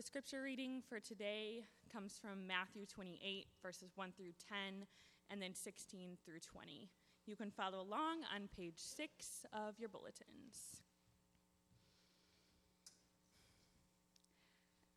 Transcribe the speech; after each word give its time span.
The 0.00 0.06
scripture 0.06 0.40
reading 0.40 0.80
for 0.88 0.98
today 0.98 1.66
comes 1.92 2.16
from 2.18 2.46
Matthew 2.46 2.86
28, 2.86 3.48
verses 3.62 3.90
1 3.96 4.12
through 4.16 4.32
10, 4.48 4.86
and 5.28 5.42
then 5.42 5.54
16 5.54 6.16
through 6.24 6.40
20. 6.40 6.88
You 7.26 7.36
can 7.36 7.50
follow 7.50 7.82
along 7.82 8.20
on 8.34 8.48
page 8.56 8.78
6 8.78 9.44
of 9.52 9.78
your 9.78 9.90
bulletins. 9.90 10.80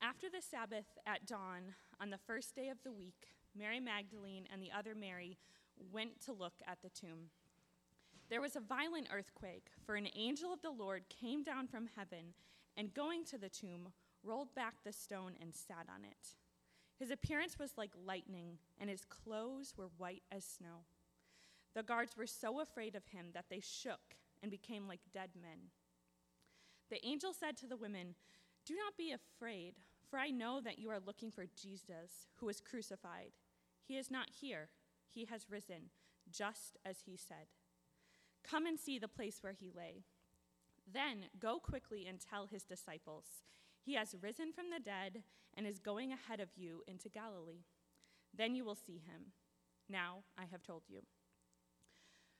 After 0.02 0.29
the 0.29 0.42
Sabbath 0.42 0.97
at 1.06 1.25
dawn, 1.25 1.75
on 2.00 2.10
the 2.10 2.18
first 2.18 2.56
day 2.56 2.70
of 2.70 2.78
the 2.86 2.93
week, 2.93 3.36
Mary 3.54 3.82
Magdalene 3.82 4.47
and 4.54 4.64
the 4.64 4.71
other 4.71 4.96
Mary 4.96 5.38
went 5.92 6.21
to 6.21 6.32
look 6.32 6.61
at 6.65 6.78
the 6.82 6.89
tomb. 6.89 7.28
There 8.29 8.39
was 8.39 8.56
a 8.56 8.61
violent 8.61 9.10
earthquake, 9.14 9.68
for 9.86 9.96
an 9.96 10.07
angel 10.15 10.54
of 10.54 10.61
the 10.61 10.71
Lord 10.71 11.10
came 11.10 11.43
down 11.43 11.68
from 11.68 11.89
heaven 11.93 12.36
and, 12.78 12.93
going 12.93 13.25
to 13.25 13.38
the 13.38 13.50
tomb, 13.50 13.89
rolled 14.23 14.54
back 14.55 14.75
the 14.83 14.93
stone 14.93 15.33
and 15.41 15.54
sat 15.54 15.87
on 15.93 16.04
it. 16.04 16.36
His 16.97 17.11
appearance 17.11 17.57
was 17.59 17.77
like 17.77 17.91
lightning, 18.05 18.59
and 18.79 18.89
his 18.89 19.05
clothes 19.05 19.73
were 19.75 19.89
white 19.97 20.23
as 20.32 20.46
snow. 20.46 20.86
The 21.75 21.83
guards 21.83 22.15
were 22.15 22.27
so 22.27 22.59
afraid 22.59 22.96
of 22.96 23.07
him 23.07 23.27
that 23.33 23.46
they 23.49 23.59
shook 23.59 24.15
and 24.41 24.51
became 24.51 24.87
like 24.87 25.01
dead 25.13 25.29
men. 25.39 25.69
The 26.89 27.05
angel 27.05 27.33
said 27.33 27.57
to 27.57 27.68
the 27.68 27.77
women, 27.77 28.15
Do 28.65 28.75
not 28.75 28.97
be 28.97 29.11
afraid, 29.11 29.75
for 30.09 30.19
I 30.19 30.29
know 30.29 30.61
that 30.61 30.77
you 30.77 30.89
are 30.91 30.99
looking 30.99 31.32
for 31.32 31.46
Jesus, 31.60 32.27
who 32.35 32.45
was 32.45 32.61
crucified. 32.61 33.31
He 33.83 33.97
is 33.97 34.11
not 34.11 34.30
here, 34.39 34.69
he 35.09 35.25
has 35.25 35.49
risen, 35.49 35.89
just 36.31 36.77
as 36.85 36.97
he 37.05 37.17
said. 37.17 37.47
Come 38.44 38.66
and 38.66 38.80
see 38.80 38.99
the 38.99 39.08
place 39.08 39.39
where 39.41 39.53
he 39.53 39.71
lay. 39.75 40.03
Then 40.91 41.25
go 41.39 41.59
quickly 41.59 42.05
and 42.08 42.19
tell 42.19 42.45
his 42.45 42.63
disciples, 42.63 43.25
He 43.86 43.95
has 43.95 44.16
risen 44.22 44.53
from 44.53 44.66
the 44.70 44.84
dead 44.84 45.23
and 45.56 45.67
is 45.67 45.80
going 45.80 46.12
ahead 46.12 46.39
of 46.39 46.50
you 46.56 46.84
into 46.88 47.09
Galilee. 47.09 47.66
Then 48.36 48.56
you 48.56 48.64
will 48.64 48.76
see 48.76 49.02
him. 49.06 49.34
Now 49.89 50.23
I 50.38 50.45
have 50.52 50.64
told 50.64 50.84
you. 50.88 51.02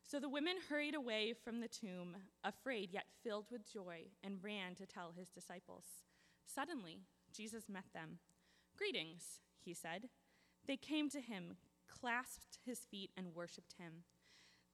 So 0.06 0.20
the 0.20 0.30
women 0.30 0.56
hurried 0.70 0.96
away 0.96 1.34
from 1.34 1.60
the 1.60 1.68
tomb, 1.68 2.16
afraid 2.44 2.92
yet 2.92 3.06
filled 3.24 3.46
with 3.52 3.72
joy, 3.72 4.10
and 4.24 4.44
ran 4.44 4.76
to 4.76 4.86
tell 4.86 5.14
his 5.18 5.30
disciples. 5.30 5.86
Suddenly, 6.46 7.00
Jesus 7.36 7.70
met 7.70 7.86
them. 7.94 8.20
Greetings, 8.78 9.40
he 9.64 9.74
said. 9.74 10.10
They 10.68 10.78
came 10.78 11.10
to 11.10 11.22
him, 11.22 11.58
clasped 11.88 12.60
his 12.66 12.80
feet, 12.80 13.12
and 13.18 13.34
worshiped 13.34 13.76
him. 13.80 14.04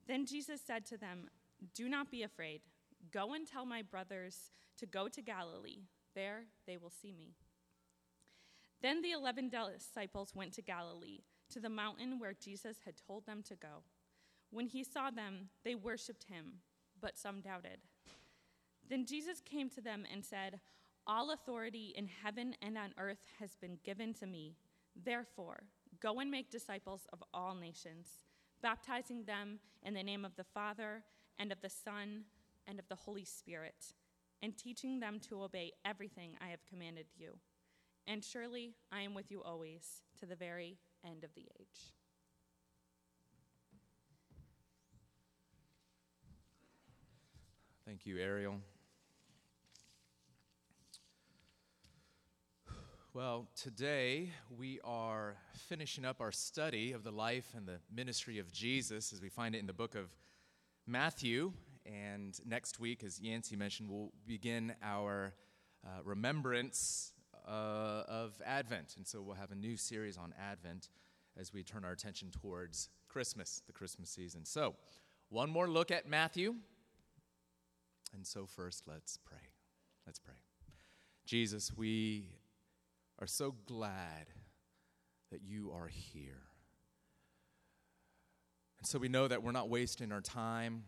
Then 0.07 0.25
Jesus 0.25 0.61
said 0.65 0.85
to 0.87 0.97
them, 0.97 1.29
Do 1.75 1.87
not 1.87 2.11
be 2.11 2.23
afraid. 2.23 2.61
Go 3.11 3.33
and 3.33 3.47
tell 3.47 3.65
my 3.65 3.81
brothers 3.81 4.51
to 4.77 4.85
go 4.85 5.07
to 5.07 5.21
Galilee. 5.21 5.83
There 6.19 6.43
they 6.67 6.75
will 6.75 6.89
see 6.89 7.13
me. 7.13 7.35
Then 8.81 9.01
the 9.01 9.11
eleven 9.11 9.49
disciples 9.49 10.35
went 10.35 10.51
to 10.55 10.61
Galilee, 10.61 11.19
to 11.53 11.61
the 11.61 11.69
mountain 11.69 12.19
where 12.19 12.33
Jesus 12.33 12.79
had 12.83 12.95
told 13.07 13.25
them 13.25 13.41
to 13.43 13.55
go. 13.55 13.83
When 14.51 14.67
he 14.67 14.83
saw 14.83 15.11
them, 15.11 15.47
they 15.63 15.75
worshiped 15.75 16.25
him, 16.25 16.55
but 16.99 17.17
some 17.17 17.39
doubted. 17.39 17.79
Then 18.89 19.05
Jesus 19.05 19.39
came 19.39 19.69
to 19.69 19.79
them 19.79 20.03
and 20.11 20.25
said, 20.25 20.59
All 21.07 21.31
authority 21.31 21.93
in 21.95 22.09
heaven 22.21 22.53
and 22.61 22.77
on 22.77 22.93
earth 22.97 23.23
has 23.39 23.55
been 23.55 23.77
given 23.85 24.13
to 24.15 24.27
me. 24.27 24.57
Therefore, 25.01 25.63
go 26.01 26.19
and 26.19 26.29
make 26.29 26.51
disciples 26.51 27.07
of 27.13 27.23
all 27.33 27.55
nations 27.55 28.09
baptizing 28.61 29.23
them 29.23 29.59
in 29.83 29.93
the 29.93 30.03
name 30.03 30.25
of 30.25 30.35
the 30.35 30.43
Father, 30.43 31.01
and 31.37 31.49
of 31.53 31.61
the 31.61 31.69
Son, 31.69 32.25
and 32.67 32.77
of 32.77 32.89
the 32.89 32.95
Holy 32.95 33.23
Spirit, 33.23 33.93
and 34.41 34.57
teaching 34.57 34.99
them 34.99 35.19
to 35.29 35.43
obey 35.43 35.73
everything 35.85 36.31
I 36.41 36.49
have 36.49 36.65
commanded 36.65 37.05
you. 37.17 37.37
And 38.07 38.23
surely 38.23 38.73
I 38.91 39.01
am 39.01 39.13
with 39.13 39.29
you 39.29 39.43
always 39.43 40.01
to 40.19 40.25
the 40.25 40.35
very 40.35 40.77
end 41.05 41.23
of 41.23 41.33
the 41.35 41.47
age. 41.59 41.93
Thank 47.85 48.05
you, 48.05 48.19
Ariel. 48.19 48.57
Well, 53.15 53.47
today 53.59 54.29
we 54.55 54.79
are 54.83 55.35
finishing 55.67 56.05
up 56.05 56.21
our 56.21 56.31
study 56.31 56.91
of 56.91 57.03
the 57.03 57.11
life 57.11 57.53
and 57.57 57.65
the 57.65 57.79
ministry 57.91 58.37
of 58.37 58.51
Jesus 58.51 59.11
as 59.11 59.21
we 59.21 59.29
find 59.29 59.55
it 59.55 59.57
in 59.57 59.65
the 59.65 59.73
book 59.73 59.95
of 59.95 60.05
Matthew. 60.85 61.51
And 61.89 62.39
next 62.45 62.79
week, 62.79 63.03
as 63.03 63.19
Yancey 63.19 63.55
mentioned, 63.55 63.89
we'll 63.89 64.11
begin 64.27 64.75
our 64.83 65.33
uh, 65.83 66.03
remembrance 66.03 67.13
uh, 67.47 68.03
of 68.07 68.39
Advent. 68.45 68.93
And 68.97 69.07
so 69.07 69.21
we'll 69.21 69.35
have 69.35 69.51
a 69.51 69.55
new 69.55 69.75
series 69.75 70.17
on 70.17 70.33
Advent 70.39 70.89
as 71.37 71.51
we 71.51 71.63
turn 71.63 71.83
our 71.83 71.91
attention 71.91 72.29
towards 72.29 72.89
Christmas, 73.07 73.63
the 73.65 73.73
Christmas 73.73 74.09
season. 74.09 74.45
So, 74.45 74.75
one 75.29 75.49
more 75.49 75.67
look 75.67 75.89
at 75.89 76.07
Matthew. 76.07 76.55
And 78.13 78.25
so, 78.25 78.45
first, 78.45 78.83
let's 78.87 79.17
pray. 79.17 79.37
Let's 80.05 80.19
pray. 80.19 80.35
Jesus, 81.25 81.71
we 81.75 82.29
are 83.19 83.27
so 83.27 83.55
glad 83.65 84.27
that 85.31 85.41
you 85.43 85.71
are 85.71 85.87
here. 85.87 86.41
And 88.79 88.87
so 88.87 88.97
we 88.97 89.09
know 89.09 89.27
that 89.27 89.43
we're 89.43 89.51
not 89.51 89.69
wasting 89.69 90.11
our 90.11 90.21
time. 90.21 90.83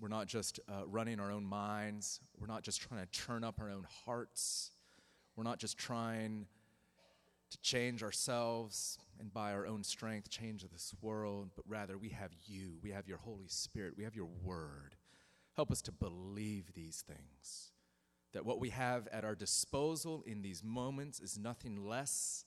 We're 0.00 0.08
not 0.08 0.26
just 0.26 0.60
uh, 0.68 0.86
running 0.86 1.20
our 1.20 1.30
own 1.30 1.44
minds. 1.44 2.20
We're 2.38 2.46
not 2.46 2.62
just 2.62 2.80
trying 2.80 3.00
to 3.00 3.20
turn 3.20 3.44
up 3.44 3.60
our 3.60 3.70
own 3.70 3.86
hearts. 4.04 4.72
We're 5.36 5.44
not 5.44 5.58
just 5.58 5.78
trying 5.78 6.46
to 7.50 7.58
change 7.60 8.02
ourselves 8.02 8.98
and 9.20 9.32
by 9.32 9.52
our 9.52 9.66
own 9.66 9.84
strength 9.84 10.28
change 10.28 10.62
this 10.62 10.92
world, 11.00 11.50
but 11.54 11.64
rather 11.68 11.96
we 11.96 12.08
have 12.10 12.30
you. 12.46 12.78
We 12.82 12.90
have 12.90 13.06
your 13.06 13.18
Holy 13.18 13.48
Spirit. 13.48 13.94
We 13.96 14.04
have 14.04 14.16
your 14.16 14.28
word. 14.42 14.96
Help 15.54 15.70
us 15.70 15.80
to 15.82 15.92
believe 15.92 16.74
these 16.74 17.04
things 17.06 17.70
that 18.32 18.44
what 18.44 18.58
we 18.58 18.70
have 18.70 19.06
at 19.12 19.24
our 19.24 19.36
disposal 19.36 20.24
in 20.26 20.42
these 20.42 20.62
moments 20.64 21.20
is 21.20 21.38
nothing 21.38 21.86
less 21.86 22.44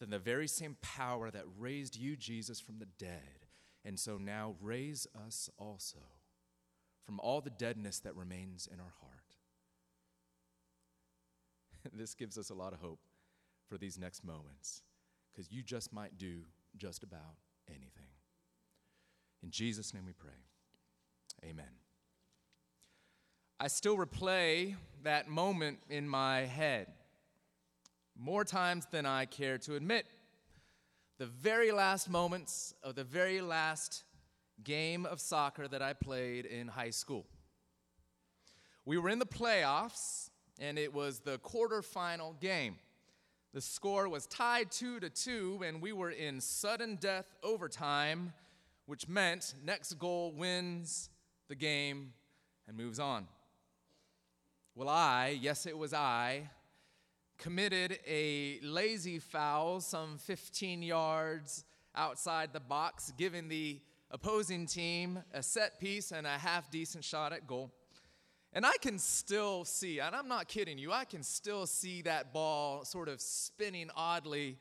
than 0.00 0.08
the 0.08 0.18
very 0.18 0.48
same 0.48 0.78
power 0.80 1.30
that 1.30 1.44
raised 1.58 1.94
you, 1.94 2.16
Jesus, 2.16 2.58
from 2.58 2.78
the 2.78 2.88
dead. 2.98 3.46
And 3.84 4.00
so 4.00 4.16
now 4.16 4.56
raise 4.62 5.06
us 5.26 5.50
also 5.58 5.98
from 7.04 7.20
all 7.20 7.40
the 7.40 7.50
deadness 7.50 7.98
that 8.00 8.14
remains 8.16 8.68
in 8.72 8.80
our 8.80 8.92
heart. 9.00 9.10
this 11.92 12.14
gives 12.14 12.38
us 12.38 12.50
a 12.50 12.54
lot 12.54 12.72
of 12.72 12.80
hope 12.80 13.00
for 13.68 13.78
these 13.78 13.98
next 13.98 14.24
moments 14.24 14.82
because 15.32 15.50
you 15.50 15.62
just 15.62 15.92
might 15.92 16.18
do 16.18 16.42
just 16.76 17.02
about 17.02 17.36
anything. 17.68 18.10
In 19.42 19.50
Jesus' 19.50 19.94
name 19.94 20.04
we 20.06 20.12
pray. 20.12 20.30
Amen. 21.44 21.64
I 23.58 23.68
still 23.68 23.96
replay 23.96 24.76
that 25.02 25.28
moment 25.28 25.78
in 25.88 26.08
my 26.08 26.40
head 26.40 26.88
more 28.18 28.44
times 28.44 28.86
than 28.90 29.06
I 29.06 29.26
care 29.26 29.58
to 29.58 29.76
admit. 29.76 30.06
The 31.18 31.26
very 31.26 31.70
last 31.70 32.08
moments 32.08 32.74
of 32.82 32.94
the 32.94 33.04
very 33.04 33.40
last 33.40 34.04
game 34.64 35.06
of 35.06 35.20
soccer 35.20 35.68
that 35.68 35.82
I 35.82 35.92
played 35.92 36.46
in 36.46 36.68
high 36.68 36.90
school. 36.90 37.26
We 38.84 38.98
were 38.98 39.08
in 39.08 39.18
the 39.18 39.26
playoffs, 39.26 40.30
and 40.58 40.78
it 40.78 40.92
was 40.92 41.20
the 41.20 41.38
quarterfinal 41.38 42.40
game. 42.40 42.76
The 43.52 43.60
score 43.60 44.08
was 44.08 44.26
tied 44.26 44.70
2 44.70 45.00
to 45.00 45.10
2, 45.10 45.64
and 45.66 45.82
we 45.82 45.92
were 45.92 46.10
in 46.10 46.40
sudden 46.40 46.96
death 46.96 47.26
overtime, 47.42 48.32
which 48.86 49.08
meant 49.08 49.54
next 49.64 49.94
goal 49.98 50.32
wins 50.32 51.10
the 51.48 51.54
game 51.54 52.12
and 52.68 52.76
moves 52.76 53.00
on. 53.00 53.26
Well, 54.74 54.88
I, 54.88 55.36
yes, 55.40 55.66
it 55.66 55.76
was 55.76 55.92
I, 55.92 56.48
committed 57.38 57.98
a 58.06 58.60
lazy 58.62 59.18
foul 59.18 59.80
some 59.80 60.18
15 60.18 60.82
yards 60.82 61.64
outside 61.96 62.52
the 62.52 62.60
box, 62.60 63.12
giving 63.16 63.48
the 63.48 63.80
opposing 64.10 64.66
team 64.66 65.22
a 65.32 65.42
set 65.42 65.80
piece 65.80 66.12
and 66.12 66.26
a 66.26 66.30
half 66.30 66.70
decent 66.70 67.04
shot 67.04 67.32
at 67.32 67.46
goal. 67.46 67.70
And 68.52 68.66
I 68.66 68.72
can 68.80 68.98
still 68.98 69.64
see, 69.64 70.00
and 70.00 70.14
I'm 70.14 70.26
not 70.26 70.48
kidding 70.48 70.76
you, 70.76 70.92
I 70.92 71.04
can 71.04 71.22
still 71.22 71.66
see 71.66 72.02
that 72.02 72.32
ball 72.32 72.84
sort 72.84 73.08
of 73.08 73.20
spinning 73.20 73.90
oddly 73.94 74.58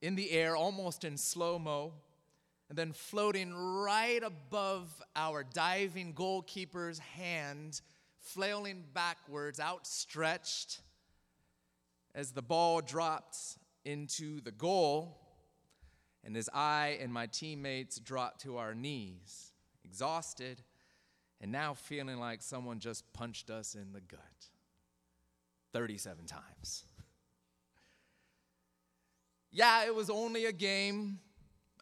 in 0.00 0.14
the 0.14 0.30
air, 0.30 0.54
almost 0.56 1.04
in 1.04 1.16
slow 1.16 1.58
mo, 1.58 1.92
and 2.68 2.78
then 2.78 2.92
floating 2.92 3.54
right 3.54 4.22
above 4.22 5.02
our 5.16 5.42
diving 5.42 6.12
goalkeeper's 6.12 6.98
hand 7.00 7.80
flailing 8.22 8.84
backwards, 8.94 9.60
outstretched, 9.60 10.80
as 12.14 12.30
the 12.30 12.42
ball 12.42 12.80
dropped 12.80 13.36
into 13.84 14.40
the 14.40 14.52
goal, 14.52 15.18
and 16.24 16.36
as 16.36 16.48
I 16.52 16.98
and 17.00 17.12
my 17.12 17.26
teammates 17.26 17.98
dropped 17.98 18.42
to 18.42 18.56
our 18.58 18.74
knees, 18.74 19.52
exhausted, 19.84 20.62
and 21.40 21.50
now 21.50 21.74
feeling 21.74 22.18
like 22.18 22.42
someone 22.42 22.78
just 22.78 23.10
punched 23.12 23.50
us 23.50 23.74
in 23.74 23.92
the 23.92 24.00
gut 24.00 24.20
37 25.72 26.26
times. 26.26 26.84
Yeah, 29.54 29.84
it 29.84 29.94
was 29.94 30.08
only 30.08 30.46
a 30.46 30.52
game. 30.52 31.18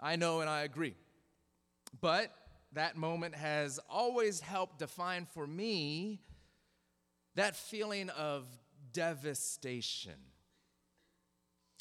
I 0.00 0.16
know 0.16 0.40
and 0.40 0.50
I 0.50 0.62
agree. 0.62 0.96
But 2.00 2.32
that 2.72 2.96
moment 2.96 3.36
has 3.36 3.78
always 3.88 4.40
helped 4.40 4.80
define 4.80 5.26
for 5.26 5.46
me 5.46 6.20
that 7.36 7.54
feeling 7.54 8.10
of 8.10 8.44
devastation. 8.92 10.14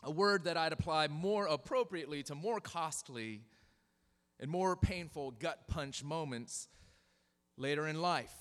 A 0.03 0.11
word 0.11 0.45
that 0.45 0.55
I'd 0.55 0.71
apply 0.71 1.07
more 1.07 1.45
appropriately 1.47 2.23
to 2.23 2.35
more 2.35 2.59
costly 2.59 3.41
and 4.39 4.49
more 4.49 4.75
painful 4.75 5.31
gut 5.31 5.67
punch 5.67 6.03
moments 6.03 6.69
later 7.57 7.87
in 7.87 8.01
life. 8.01 8.33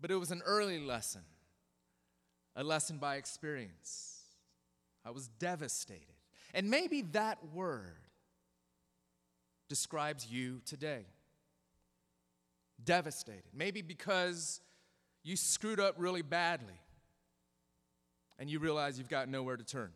But 0.00 0.10
it 0.10 0.16
was 0.16 0.30
an 0.30 0.42
early 0.44 0.78
lesson, 0.78 1.22
a 2.54 2.62
lesson 2.62 2.98
by 2.98 3.16
experience. 3.16 4.20
I 5.04 5.10
was 5.10 5.28
devastated. 5.28 6.14
And 6.52 6.68
maybe 6.70 7.02
that 7.12 7.38
word 7.54 8.08
describes 9.68 10.26
you 10.30 10.60
today. 10.66 11.06
Devastated. 12.84 13.44
Maybe 13.54 13.80
because 13.80 14.60
you 15.22 15.36
screwed 15.36 15.80
up 15.80 15.94
really 15.96 16.22
badly 16.22 16.78
and 18.38 18.50
you 18.50 18.58
realize 18.58 18.98
you've 18.98 19.08
got 19.08 19.28
nowhere 19.28 19.56
to 19.56 19.64
turn. 19.64 19.92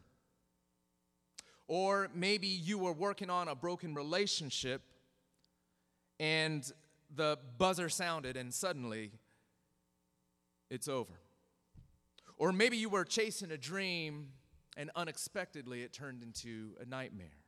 Or 1.68 2.08
maybe 2.14 2.46
you 2.46 2.78
were 2.78 2.92
working 2.92 3.30
on 3.30 3.48
a 3.48 3.54
broken 3.54 3.94
relationship 3.94 4.82
and 6.20 6.70
the 7.14 7.38
buzzer 7.58 7.88
sounded 7.88 8.36
and 8.36 8.52
suddenly 8.52 9.12
it's 10.70 10.88
over. 10.88 11.20
Or 12.38 12.52
maybe 12.52 12.76
you 12.76 12.88
were 12.88 13.04
chasing 13.04 13.50
a 13.50 13.58
dream 13.58 14.28
and 14.76 14.90
unexpectedly 14.94 15.82
it 15.82 15.92
turned 15.92 16.22
into 16.22 16.72
a 16.80 16.84
nightmare. 16.84 17.38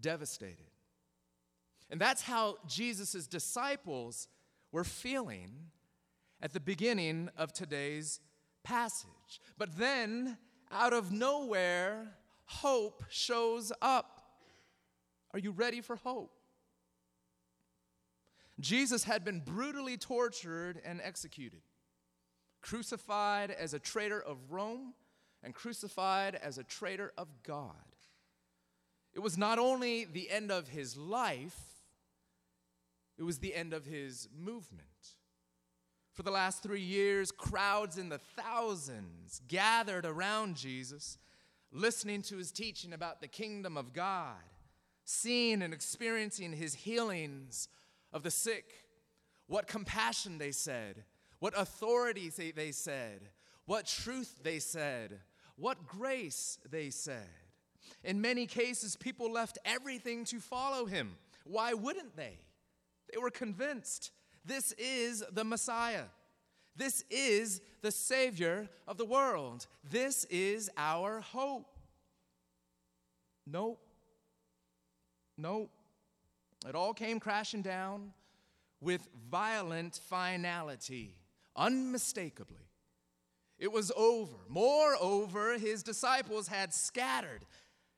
Devastated. 0.00 0.70
And 1.90 2.00
that's 2.00 2.22
how 2.22 2.56
Jesus' 2.66 3.26
disciples 3.26 4.28
were 4.70 4.84
feeling 4.84 5.50
at 6.40 6.52
the 6.52 6.60
beginning 6.60 7.28
of 7.36 7.52
today's 7.52 8.20
passage. 8.64 9.40
But 9.58 9.76
then, 9.76 10.38
out 10.70 10.92
of 10.92 11.12
nowhere, 11.12 12.14
hope 12.60 13.04
shows 13.08 13.72
up. 13.80 14.20
Are 15.32 15.38
you 15.38 15.50
ready 15.52 15.80
for 15.80 15.96
hope? 15.96 16.32
Jesus 18.60 19.04
had 19.04 19.24
been 19.24 19.40
brutally 19.40 19.96
tortured 19.96 20.80
and 20.84 21.00
executed, 21.02 21.62
crucified 22.60 23.50
as 23.50 23.74
a 23.74 23.78
traitor 23.78 24.20
of 24.20 24.36
Rome 24.50 24.94
and 25.42 25.54
crucified 25.54 26.34
as 26.36 26.58
a 26.58 26.64
traitor 26.64 27.12
of 27.16 27.28
God. 27.42 27.74
It 29.14 29.20
was 29.20 29.36
not 29.36 29.58
only 29.58 30.04
the 30.04 30.30
end 30.30 30.50
of 30.50 30.68
his 30.68 30.96
life, 30.96 31.58
it 33.18 33.22
was 33.22 33.38
the 33.38 33.54
end 33.54 33.72
of 33.72 33.84
his 33.84 34.28
movement. 34.38 34.86
For 36.12 36.22
the 36.22 36.30
last 36.30 36.62
three 36.62 36.82
years, 36.82 37.32
crowds 37.32 37.96
in 37.96 38.10
the 38.10 38.20
thousands 38.36 39.40
gathered 39.48 40.04
around 40.04 40.56
Jesus, 40.56 41.18
listening 41.72 42.22
to 42.22 42.36
his 42.36 42.52
teaching 42.52 42.92
about 42.92 43.20
the 43.20 43.28
kingdom 43.28 43.76
of 43.76 43.92
God, 43.92 44.36
seeing 45.04 45.62
and 45.62 45.72
experiencing 45.72 46.52
his 46.52 46.74
healings 46.74 47.68
of 48.12 48.22
the 48.22 48.30
sick. 48.30 48.66
What 49.46 49.66
compassion 49.66 50.38
they 50.38 50.52
said, 50.52 51.04
what 51.38 51.54
authority 51.56 52.30
they 52.54 52.72
said, 52.72 53.20
what 53.66 53.86
truth 53.86 54.40
they 54.42 54.58
said, 54.58 55.18
what 55.56 55.86
grace 55.86 56.58
they 56.70 56.90
said. 56.90 57.28
In 58.04 58.20
many 58.20 58.46
cases, 58.46 58.96
people 58.96 59.30
left 59.30 59.58
everything 59.64 60.24
to 60.26 60.40
follow 60.40 60.86
him. 60.86 61.16
Why 61.44 61.74
wouldn't 61.74 62.16
they? 62.16 62.38
They 63.12 63.18
were 63.18 63.30
convinced 63.30 64.10
this 64.44 64.72
is 64.72 65.22
the 65.32 65.44
Messiah. 65.44 66.04
This 66.76 67.04
is 67.10 67.60
the 67.82 67.90
Savior 67.90 68.68
of 68.88 68.96
the 68.96 69.04
world. 69.04 69.66
This 69.88 70.24
is 70.30 70.70
our 70.76 71.20
hope. 71.20 71.78
Nope. 73.46 73.80
Nope. 75.36 75.70
It 76.66 76.74
all 76.74 76.94
came 76.94 77.20
crashing 77.20 77.62
down 77.62 78.12
with 78.80 79.08
violent 79.30 80.00
finality, 80.08 81.16
unmistakably. 81.56 82.68
It 83.58 83.70
was 83.70 83.92
over. 83.96 84.36
Moreover, 84.48 85.58
his 85.58 85.82
disciples 85.82 86.48
had 86.48 86.72
scattered, 86.72 87.44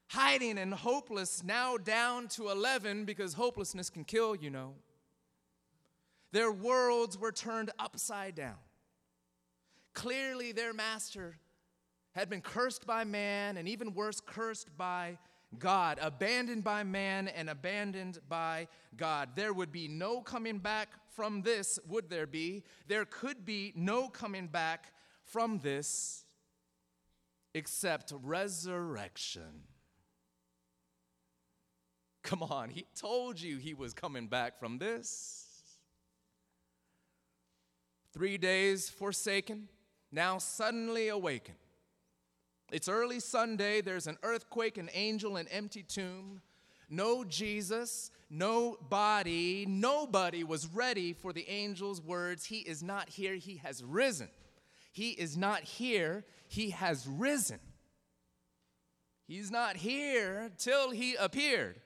hiding 0.09 0.59
and 0.59 0.75
hopeless, 0.75 1.43
now 1.43 1.77
down 1.77 2.29
to 2.29 2.51
11 2.51 3.05
because 3.05 3.35
hopelessness 3.35 3.89
can 3.89 4.05
kill, 4.05 4.35
you 4.35 4.51
know. 4.51 4.75
Their 6.33 6.53
worlds 6.53 7.17
were 7.17 7.33
turned 7.33 7.71
upside 7.79 8.35
down. 8.35 8.57
Clearly, 9.95 10.53
their 10.53 10.73
master 10.73 11.37
had 12.15 12.29
been 12.29 12.41
cursed 12.41 12.87
by 12.87 13.05
man, 13.05 13.57
and 13.57 13.69
even 13.69 13.95
worse, 13.95 14.21
cursed 14.21 14.77
by 14.77 15.19
God, 15.59 15.99
abandoned 16.01 16.65
by 16.65 16.83
man 16.83 17.29
and 17.29 17.49
abandoned 17.49 18.19
by 18.29 18.69
God. 18.97 19.31
There 19.35 19.53
would 19.53 19.73
be 19.73 19.89
no 19.89 20.21
coming 20.21 20.59
back 20.59 20.89
from 21.15 21.43
this, 21.43 21.79
would 21.89 22.11
there 22.11 22.27
be? 22.27 22.65
There 22.89 23.05
could 23.05 23.45
be 23.45 23.73
no 23.77 24.09
coming 24.09 24.49
back 24.49 24.93
from 25.25 25.59
this 25.59 26.25
except 27.55 28.13
resurrection. 28.23 29.63
Come 32.23 32.43
on, 32.43 32.71
he 32.71 32.87
told 32.97 33.41
you 33.41 33.59
he 33.59 33.75
was 33.75 33.93
coming 33.93 34.27
back 34.27 34.59
from 34.59 34.79
this. 34.79 35.47
Three 38.13 38.39
days 38.39 38.89
forsaken, 38.89 39.69
now 40.15 40.39
suddenly 40.39 41.09
awaken. 41.09 41.57
It's 42.71 42.89
early 42.89 43.21
Sunday, 43.21 43.81
there's 43.81 44.07
an 44.07 44.17
earthquake, 44.23 44.79
an 44.79 44.89
angel, 44.95 45.37
an 45.37 45.49
empty 45.49 45.83
tomb. 45.83 46.41
No 46.89 47.25
Jesus, 47.25 48.11
no 48.31 48.77
body, 48.89 49.67
nobody 49.69 50.45
was 50.45 50.69
ready 50.69 51.13
for 51.13 51.33
the 51.33 51.49
angel's 51.49 52.01
words. 52.01 52.45
He 52.45 52.59
is 52.59 52.83
not 52.83 53.09
here, 53.09 53.35
he 53.35 53.57
has 53.57 53.83
risen. 53.83 54.29
He 54.93 55.11
is 55.11 55.37
not 55.37 55.63
here, 55.63 56.25
he 56.47 56.71
has 56.71 57.07
risen. 57.07 57.59
He's 59.27 59.51
not 59.51 59.77
here 59.77 60.51
till 60.59 60.91
he 60.91 61.17
appeared. 61.17 61.81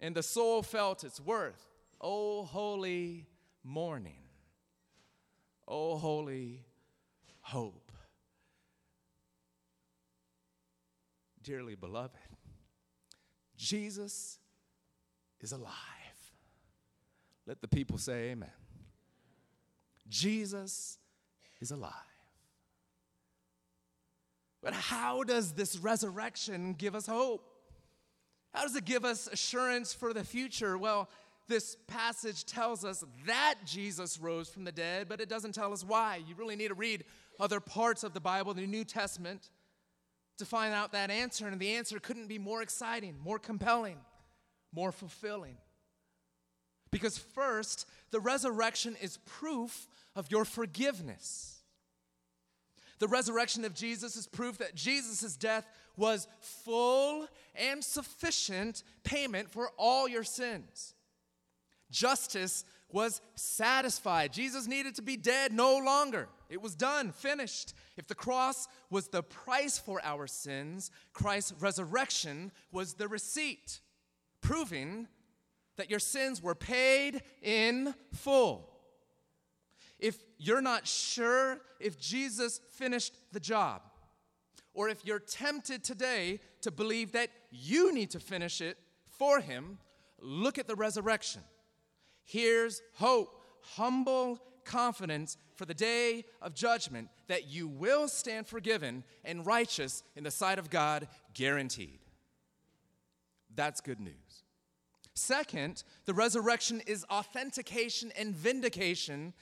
And 0.00 0.14
the 0.14 0.22
soul 0.22 0.62
felt 0.62 1.04
its 1.04 1.20
worth. 1.20 1.66
Oh, 2.00 2.44
holy 2.44 3.26
morning. 3.64 4.22
Oh, 5.66 5.98
holy 5.98 6.64
hope. 7.48 7.92
Dearly 11.42 11.74
beloved, 11.74 12.18
Jesus 13.56 14.38
is 15.40 15.52
alive. 15.52 15.72
Let 17.46 17.62
the 17.62 17.68
people 17.68 17.96
say 17.96 18.30
amen. 18.30 18.50
Jesus 20.10 20.98
is 21.60 21.70
alive. 21.70 21.92
But 24.62 24.74
how 24.74 25.22
does 25.22 25.52
this 25.52 25.78
resurrection 25.78 26.74
give 26.74 26.94
us 26.94 27.06
hope? 27.06 27.42
How 28.52 28.62
does 28.62 28.76
it 28.76 28.84
give 28.84 29.06
us 29.06 29.26
assurance 29.26 29.94
for 29.94 30.12
the 30.12 30.24
future? 30.24 30.76
Well, 30.76 31.08
this 31.48 31.76
passage 31.86 32.44
tells 32.44 32.84
us 32.84 33.02
that 33.26 33.54
Jesus 33.64 34.20
rose 34.20 34.50
from 34.50 34.64
the 34.64 34.72
dead, 34.72 35.08
but 35.08 35.20
it 35.20 35.30
doesn't 35.30 35.54
tell 35.54 35.72
us 35.72 35.82
why. 35.82 36.20
You 36.28 36.34
really 36.34 36.56
need 36.56 36.68
to 36.68 36.74
read 36.74 37.04
other 37.38 37.60
parts 37.60 38.04
of 38.04 38.14
the 38.14 38.20
Bible, 38.20 38.54
the 38.54 38.66
New 38.66 38.84
Testament, 38.84 39.50
to 40.38 40.44
find 40.44 40.72
out 40.72 40.92
that 40.92 41.10
answer. 41.10 41.46
And 41.46 41.60
the 41.60 41.74
answer 41.74 41.98
couldn't 41.98 42.28
be 42.28 42.38
more 42.38 42.62
exciting, 42.62 43.16
more 43.22 43.38
compelling, 43.38 43.98
more 44.72 44.92
fulfilling. 44.92 45.56
Because 46.90 47.18
first, 47.18 47.86
the 48.10 48.20
resurrection 48.20 48.96
is 49.00 49.18
proof 49.26 49.86
of 50.16 50.30
your 50.30 50.44
forgiveness. 50.44 51.58
The 52.98 53.08
resurrection 53.08 53.64
of 53.64 53.74
Jesus 53.74 54.16
is 54.16 54.26
proof 54.26 54.58
that 54.58 54.74
Jesus' 54.74 55.36
death 55.36 55.66
was 55.96 56.26
full 56.40 57.28
and 57.54 57.84
sufficient 57.84 58.82
payment 59.04 59.50
for 59.50 59.70
all 59.76 60.08
your 60.08 60.24
sins. 60.24 60.94
Justice 61.90 62.64
was 62.90 63.20
satisfied. 63.34 64.32
Jesus 64.32 64.66
needed 64.66 64.94
to 64.94 65.02
be 65.02 65.16
dead 65.16 65.52
no 65.52 65.78
longer. 65.78 66.28
It 66.48 66.62
was 66.62 66.74
done, 66.74 67.12
finished. 67.12 67.74
If 67.96 68.06
the 68.06 68.14
cross 68.14 68.66
was 68.90 69.08
the 69.08 69.22
price 69.22 69.78
for 69.78 70.00
our 70.02 70.26
sins, 70.26 70.90
Christ's 71.12 71.54
resurrection 71.60 72.50
was 72.72 72.94
the 72.94 73.08
receipt, 73.08 73.80
proving 74.40 75.08
that 75.76 75.90
your 75.90 76.00
sins 76.00 76.42
were 76.42 76.54
paid 76.54 77.22
in 77.42 77.94
full. 78.12 78.70
If 79.98 80.16
you're 80.38 80.62
not 80.62 80.86
sure 80.86 81.58
if 81.80 81.98
Jesus 81.98 82.60
finished 82.70 83.14
the 83.32 83.40
job, 83.40 83.82
or 84.72 84.88
if 84.88 85.04
you're 85.04 85.18
tempted 85.18 85.82
today 85.82 86.40
to 86.62 86.70
believe 86.70 87.12
that 87.12 87.30
you 87.50 87.92
need 87.92 88.10
to 88.10 88.20
finish 88.20 88.60
it 88.60 88.78
for 89.18 89.40
Him, 89.40 89.78
look 90.20 90.56
at 90.56 90.68
the 90.68 90.76
resurrection. 90.76 91.42
Here's 92.28 92.82
hope, 92.96 93.42
humble 93.62 94.38
confidence 94.66 95.38
for 95.56 95.64
the 95.64 95.72
day 95.72 96.26
of 96.42 96.54
judgment 96.54 97.08
that 97.26 97.48
you 97.48 97.66
will 97.66 98.06
stand 98.06 98.46
forgiven 98.46 99.02
and 99.24 99.46
righteous 99.46 100.02
in 100.14 100.24
the 100.24 100.30
sight 100.30 100.58
of 100.58 100.68
God, 100.68 101.08
guaranteed. 101.32 102.00
That's 103.54 103.80
good 103.80 103.98
news. 103.98 104.44
Second, 105.14 105.82
the 106.04 106.12
resurrection 106.12 106.82
is 106.86 107.06
authentication 107.10 108.12
and 108.14 108.36
vindication 108.36 109.32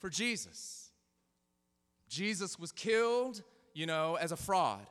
for 0.00 0.10
Jesus. 0.10 0.90
Jesus 2.08 2.58
was 2.58 2.72
killed, 2.72 3.40
you 3.72 3.86
know, 3.86 4.16
as 4.16 4.32
a 4.32 4.36
fraud, 4.36 4.84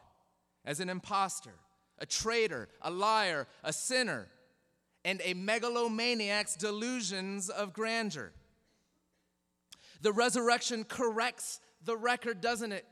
as 0.63 0.79
an 0.79 0.89
impostor, 0.89 1.55
a 1.99 2.05
traitor, 2.05 2.69
a 2.81 2.89
liar, 2.89 3.45
a 3.61 3.73
sinner, 3.73 4.29
and 5.09 5.21
a 5.23 5.33
megalomaniac's 5.33 6.55
delusions 6.55 7.49
of 7.49 7.73
grandeur. 7.73 8.31
The 10.01 10.13
resurrection 10.13 10.83
corrects 10.83 11.59
the 11.83 11.97
record, 11.97 12.41
doesn't 12.41 12.71
it? 12.71 12.85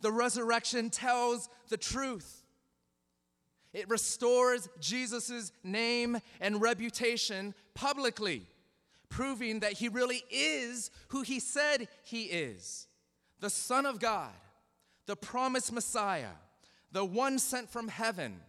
The 0.00 0.12
resurrection 0.12 0.88
tells 0.88 1.48
the 1.70 1.76
truth. 1.76 2.44
It 3.72 3.90
restores 3.90 4.68
Jesus' 4.78 5.50
name 5.64 6.18
and 6.40 6.62
reputation 6.62 7.52
publicly, 7.74 8.46
proving 9.08 9.60
that 9.60 9.72
he 9.72 9.88
really 9.88 10.22
is 10.30 10.92
who 11.08 11.22
he 11.22 11.40
said 11.40 11.88
he 12.04 12.22
is 12.26 12.86
the 13.40 13.50
Son 13.50 13.86
of 13.86 13.98
God, 13.98 14.30
the 15.06 15.16
promised 15.16 15.72
Messiah, 15.72 16.36
the 16.92 17.04
one 17.04 17.40
sent 17.40 17.68
from 17.70 17.88
heaven, 17.88 18.40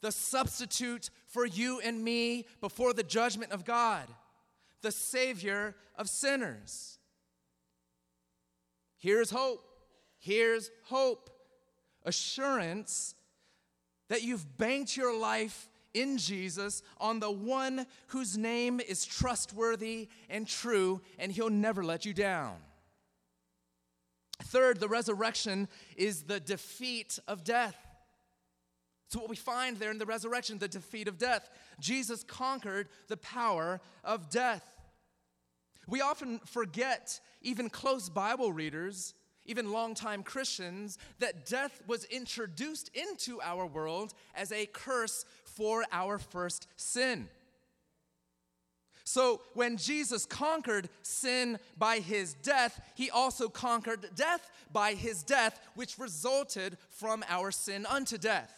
the 0.00 0.12
substitute 0.12 1.10
for 1.26 1.44
you 1.44 1.80
and 1.80 2.02
me 2.02 2.46
before 2.60 2.92
the 2.92 3.02
judgment 3.02 3.52
of 3.52 3.64
God, 3.64 4.06
the 4.82 4.92
Savior 4.92 5.74
of 5.96 6.08
sinners. 6.08 6.98
Here's 8.98 9.30
hope. 9.30 9.64
Here's 10.18 10.70
hope. 10.84 11.30
Assurance 12.04 13.14
that 14.08 14.22
you've 14.22 14.56
banked 14.56 14.96
your 14.96 15.18
life 15.18 15.68
in 15.94 16.18
Jesus 16.18 16.82
on 16.98 17.20
the 17.20 17.30
one 17.30 17.86
whose 18.08 18.36
name 18.36 18.80
is 18.80 19.04
trustworthy 19.04 20.08
and 20.28 20.46
true, 20.46 21.00
and 21.18 21.32
he'll 21.32 21.50
never 21.50 21.84
let 21.84 22.04
you 22.04 22.14
down. 22.14 22.56
Third, 24.44 24.80
the 24.80 24.88
resurrection 24.88 25.68
is 25.96 26.22
the 26.22 26.40
defeat 26.40 27.18
of 27.26 27.44
death. 27.44 27.87
So, 29.08 29.20
what 29.20 29.30
we 29.30 29.36
find 29.36 29.78
there 29.78 29.90
in 29.90 29.98
the 29.98 30.06
resurrection, 30.06 30.58
the 30.58 30.68
defeat 30.68 31.08
of 31.08 31.16
death. 31.16 31.48
Jesus 31.80 32.22
conquered 32.24 32.88
the 33.08 33.16
power 33.16 33.80
of 34.04 34.28
death. 34.28 34.62
We 35.86 36.02
often 36.02 36.40
forget, 36.40 37.18
even 37.40 37.70
close 37.70 38.10
Bible 38.10 38.52
readers, 38.52 39.14
even 39.46 39.72
longtime 39.72 40.22
Christians, 40.22 40.98
that 41.20 41.46
death 41.46 41.82
was 41.86 42.04
introduced 42.04 42.90
into 42.94 43.40
our 43.40 43.64
world 43.64 44.12
as 44.34 44.52
a 44.52 44.66
curse 44.66 45.24
for 45.44 45.84
our 45.90 46.18
first 46.18 46.68
sin. 46.76 47.28
So, 49.04 49.40
when 49.54 49.78
Jesus 49.78 50.26
conquered 50.26 50.90
sin 51.00 51.58
by 51.78 52.00
his 52.00 52.34
death, 52.34 52.78
he 52.94 53.08
also 53.08 53.48
conquered 53.48 54.10
death 54.14 54.50
by 54.70 54.92
his 54.92 55.22
death, 55.22 55.58
which 55.76 55.98
resulted 55.98 56.76
from 56.90 57.24
our 57.26 57.50
sin 57.50 57.86
unto 57.86 58.18
death. 58.18 58.52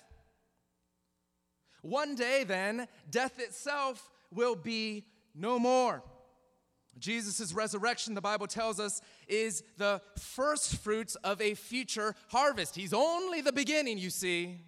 One 1.83 2.15
day, 2.15 2.45
then, 2.45 2.89
death 3.11 3.39
itself 3.39 4.11
will 4.31 4.55
be 4.55 5.07
no 5.35 5.59
more. 5.59 6.03
Jesus' 6.99 7.53
resurrection, 7.53 8.15
the 8.15 8.21
Bible 8.21 8.47
tells 8.47 8.79
us, 8.79 9.01
is 9.27 9.63
the 9.79 10.03
first 10.19 10.77
fruits 10.77 11.15
of 11.17 11.41
a 11.41 11.55
future 11.55 12.15
harvest. 12.29 12.75
He's 12.75 12.93
only 12.93 13.41
the 13.41 13.53
beginning, 13.53 13.99
you 13.99 14.11
see. 14.11 14.59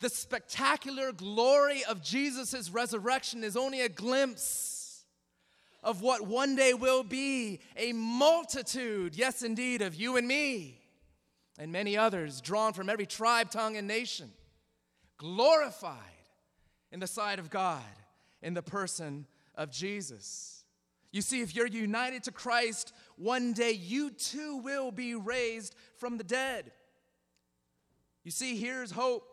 The 0.00 0.08
spectacular 0.08 1.12
glory 1.12 1.84
of 1.84 2.02
Jesus' 2.02 2.70
resurrection 2.70 3.44
is 3.44 3.56
only 3.56 3.82
a 3.82 3.88
glimpse 3.88 5.04
of 5.82 6.00
what 6.00 6.26
one 6.26 6.56
day 6.56 6.74
will 6.74 7.02
be 7.02 7.60
a 7.76 7.92
multitude, 7.92 9.16
yes, 9.16 9.42
indeed, 9.42 9.82
of 9.82 9.94
you 9.94 10.16
and 10.16 10.26
me 10.26 10.80
and 11.58 11.70
many 11.70 11.96
others 11.96 12.40
drawn 12.40 12.72
from 12.72 12.88
every 12.88 13.06
tribe, 13.06 13.50
tongue, 13.50 13.76
and 13.76 13.86
nation, 13.86 14.32
glorified 15.18 15.98
in 16.90 17.00
the 17.00 17.06
sight 17.06 17.38
of 17.38 17.50
God 17.50 17.82
in 18.42 18.54
the 18.54 18.62
person 18.62 19.26
of 19.54 19.70
Jesus. 19.70 20.64
You 21.12 21.20
see, 21.20 21.42
if 21.42 21.54
you're 21.54 21.66
united 21.66 22.24
to 22.24 22.32
Christ, 22.32 22.92
one 23.16 23.52
day 23.52 23.72
you 23.72 24.10
too 24.10 24.56
will 24.58 24.90
be 24.90 25.14
raised 25.14 25.74
from 25.98 26.16
the 26.16 26.24
dead. 26.24 26.72
You 28.24 28.30
see, 28.30 28.56
here's 28.56 28.90
hope. 28.90 29.28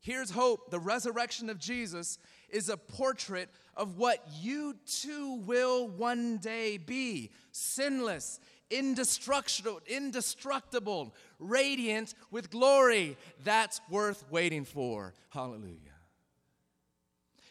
Here's 0.00 0.30
hope. 0.30 0.70
The 0.70 0.78
resurrection 0.78 1.48
of 1.50 1.58
Jesus 1.58 2.18
is 2.48 2.68
a 2.68 2.76
portrait 2.76 3.48
of 3.76 3.96
what 3.96 4.24
you 4.40 4.76
too 4.86 5.40
will 5.44 5.88
one 5.88 6.36
day 6.38 6.76
be 6.76 7.30
sinless, 7.50 8.38
indestructible, 8.70 9.80
indestructible, 9.86 11.14
radiant 11.38 12.14
with 12.30 12.50
glory. 12.50 13.16
That's 13.44 13.80
worth 13.90 14.24
waiting 14.30 14.64
for. 14.64 15.14
Hallelujah. 15.30 15.78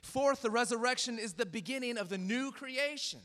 Fourth, 0.01 0.41
the 0.41 0.49
resurrection 0.49 1.17
is 1.17 1.33
the 1.33 1.45
beginning 1.45 1.97
of 1.97 2.09
the 2.09 2.17
new 2.17 2.51
creation. 2.51 3.19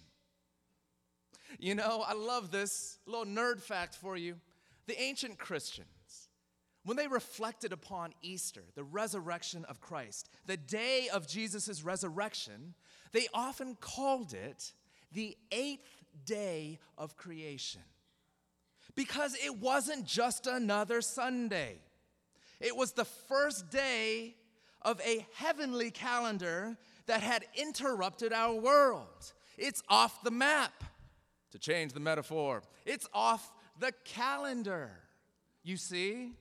You 1.59 1.75
know, 1.75 2.05
I 2.07 2.15
love 2.15 2.51
this 2.51 2.99
little 3.07 3.27
nerd 3.27 3.61
fact 3.61 3.95
for 3.95 4.17
you. 4.17 4.37
The 4.87 5.01
ancient 5.01 5.39
Christians, 5.39 5.89
when 6.85 6.97
they 6.97 7.07
reflected 7.07 7.73
upon 7.73 8.13
Easter, 8.23 8.63
the 8.75 8.85
resurrection 8.85 9.65
of 9.67 9.81
Christ, 9.81 10.31
the 10.47 10.57
day 10.57 11.09
of 11.13 11.29
Jesus' 11.29 11.83
resurrection, 11.85 12.75
they 13.13 13.29
often 13.35 13.77
called 13.81 14.33
it 14.33 14.73
the 15.13 15.37
eighth 15.53 16.00
day 16.25 16.79
of 16.99 17.17
creation. 17.17 17.83
Because 18.95 19.37
it 19.45 19.59
wasn't 19.59 20.05
just 20.05 20.47
another 20.47 21.01
Sunday, 21.01 21.79
it 22.61 22.77
was 22.77 22.93
the 22.93 23.05
first 23.05 23.71
day 23.71 24.35
of 24.83 25.01
a 25.01 25.27
heavenly 25.35 25.91
calendar 25.91 26.77
that 27.07 27.23
had 27.23 27.45
interrupted 27.55 28.33
our 28.33 28.55
world. 28.55 29.33
It's 29.57 29.83
off 29.89 30.23
the 30.23 30.31
map, 30.31 30.85
to 31.53 31.59
change 31.59 31.93
the 31.93 32.01
metaphor. 32.01 32.63
It's 32.87 33.09
off 33.13 33.53
the 33.79 33.93
calendar. 34.05 34.91
You 35.63 35.77
see? 35.77 36.33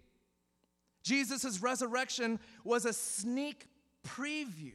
Jesus' 1.03 1.61
resurrection 1.61 2.39
was 2.63 2.85
a 2.85 2.93
sneak 2.93 3.67
preview 4.07 4.73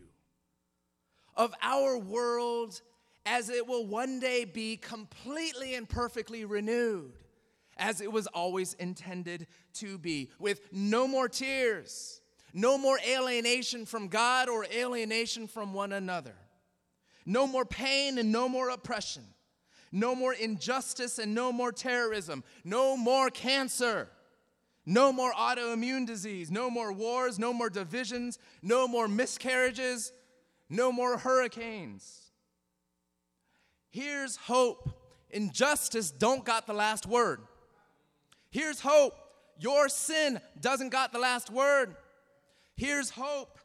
of 1.37 1.55
our 1.63 1.99
world 1.99 2.81
as 3.27 3.49
it 3.49 3.67
will 3.67 3.87
one 3.87 4.21
day 4.21 4.45
be 4.45 4.77
completely 4.77 5.75
and 5.75 5.89
perfectly 5.89 6.45
renewed, 6.45 7.13
as 7.77 8.01
it 8.01 8.13
was 8.13 8.27
always 8.29 8.75
intended 8.75 9.47
to 9.75 9.99
be, 9.99 10.31
with 10.39 10.61
no 10.73 11.07
more 11.07 11.29
tears 11.29 12.21
no 12.57 12.79
more 12.79 12.99
alienation 13.07 13.85
from 13.85 14.07
God 14.07 14.49
or 14.49 14.65
alienation 14.73 15.49
from 15.49 15.75
one 15.75 15.93
another. 15.93 16.37
No 17.27 17.49
more 17.49 17.65
pain 17.65 18.17
and 18.17 18.31
no 18.31 18.49
more 18.49 18.69
oppression. 18.69 19.25
No 19.91 20.15
more 20.15 20.33
injustice 20.33 21.19
and 21.19 21.35
no 21.35 21.51
more 21.51 21.73
terrorism. 21.73 22.45
No 22.63 22.97
more 22.97 23.29
cancer. 23.29 24.09
No 24.87 25.13
more 25.13 25.33
autoimmune 25.33 26.07
disease. 26.07 26.51
No 26.51 26.71
more 26.71 26.93
wars. 26.93 27.41
No 27.41 27.53
more 27.53 27.71
divisions. 27.71 28.39
No 28.63 28.87
more 28.87 29.09
miscarriages. 29.09 30.13
No 30.71 30.93
more 30.93 31.19
hurricanes. 31.19 32.24
Here's 33.95 34.35
hope. 34.35 34.91
Injustice 35.31 36.11
don't 36.11 36.45
got 36.45 36.67
the 36.67 36.73
last 36.73 37.07
word. 37.07 37.39
Here's 38.51 38.81
hope. 38.81 39.15
Your 39.61 39.89
sin 39.89 40.41
doesn't 40.61 40.89
got 40.89 41.13
the 41.13 41.21
last 41.21 41.49
word. 41.49 41.95
Here's 42.77 43.11
hope 43.11 43.57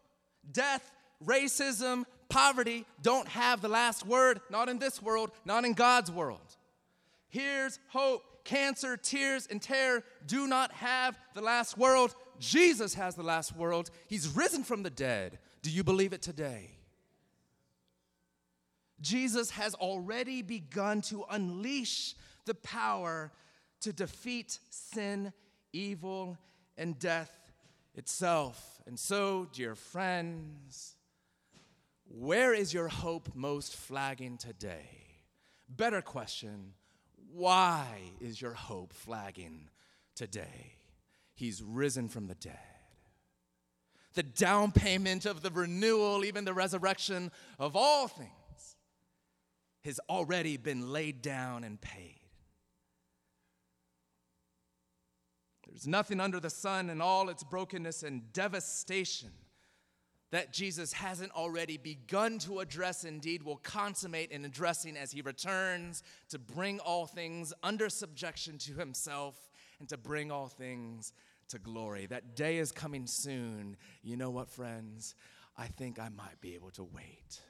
death, 0.52 0.92
racism, 1.26 2.04
poverty 2.30 2.86
don't 3.02 3.28
have 3.28 3.62
the 3.62 3.70
last 3.70 4.06
word, 4.06 4.40
not 4.52 4.70
in 4.70 4.78
this 4.78 5.02
world, 5.02 5.32
not 5.46 5.66
in 5.66 5.74
God's 5.74 6.12
world. 6.12 6.56
Here's 7.30 7.80
hope 7.88 8.24
cancer, 8.44 8.98
tears, 8.98 9.48
and 9.50 9.60
terror 9.60 10.04
do 10.28 10.46
not 10.46 10.72
have 10.74 11.18
the 11.34 11.42
last 11.42 11.76
word. 11.76 12.12
Jesus 12.40 12.94
has 12.94 13.16
the 13.16 13.24
last 13.24 13.56
word. 13.56 13.90
He's 14.08 14.28
risen 14.28 14.64
from 14.64 14.84
the 14.84 14.92
dead. 14.92 15.40
Do 15.64 15.72
you 15.72 15.84
believe 15.84 16.14
it 16.14 16.22
today? 16.22 16.79
Jesus 19.02 19.52
has 19.52 19.74
already 19.76 20.42
begun 20.42 21.02
to 21.04 21.26
unleash 21.30 22.16
the 22.46 22.56
power 22.56 23.32
to 23.82 23.94
defeat 23.94 24.60
sin, 24.70 25.32
evil, 25.72 26.38
and 26.78 26.98
death 27.00 27.32
itself. 27.96 28.82
And 28.86 29.00
so, 29.00 29.48
dear 29.54 29.76
friends, 29.76 30.96
where 32.06 32.54
is 32.54 32.74
your 32.74 32.88
hope 32.88 33.30
most 33.36 33.76
flagging 33.76 34.38
today? 34.38 34.90
Better 35.70 36.02
question 36.02 36.74
why 37.32 37.86
is 38.20 38.42
your 38.42 38.54
hope 38.54 38.92
flagging 38.92 39.70
today? 40.16 40.74
He's 41.36 41.62
risen 41.62 42.10
from 42.10 42.28
the 42.28 42.36
dead. 42.36 42.58
The 44.16 44.24
down 44.24 44.72
payment 44.72 45.26
of 45.26 45.44
the 45.44 45.52
renewal, 45.52 46.26
even 46.26 46.44
the 46.44 46.56
resurrection 46.56 47.32
of 47.60 47.76
all 47.76 48.08
things, 48.08 48.32
has 49.84 50.00
already 50.10 50.58
been 50.58 50.92
laid 50.92 51.22
down 51.22 51.64
and 51.64 51.80
paid. 51.80 52.20
There's 55.68 55.88
nothing 55.88 56.20
under 56.20 56.40
the 56.40 56.50
sun 56.50 56.90
and 56.90 57.02
all 57.02 57.30
its 57.30 57.44
brokenness 57.44 58.04
and 58.04 58.34
devastation 58.34 59.32
that 60.32 60.54
Jesus 60.54 60.94
hasn't 60.94 61.32
already 61.32 61.78
begun 61.78 62.38
to 62.40 62.60
address, 62.60 63.04
indeed, 63.04 63.44
will 63.44 63.58
consummate 63.58 64.32
in 64.32 64.46
addressing 64.46 64.96
as 64.96 65.12
he 65.12 65.22
returns 65.22 66.04
to 66.30 66.38
bring 66.38 66.80
all 66.80 67.06
things 67.06 67.54
under 67.64 67.90
subjection 67.90 68.58
to 68.60 68.74
himself 68.74 69.50
and 69.80 69.90
to 69.90 69.98
bring 69.98 70.32
all 70.32 70.48
things 70.48 71.14
to 71.48 71.58
glory. 71.58 72.06
That 72.06 72.36
day 72.36 72.58
is 72.58 72.72
coming 72.72 73.08
soon. 73.08 73.76
You 74.04 74.18
know 74.18 74.30
what, 74.30 74.50
friends? 74.50 75.16
I 75.58 75.68
think 75.68 76.00
I 76.00 76.10
might 76.10 76.40
be 76.42 76.56
able 76.56 76.72
to 76.72 76.84
wait 76.84 77.42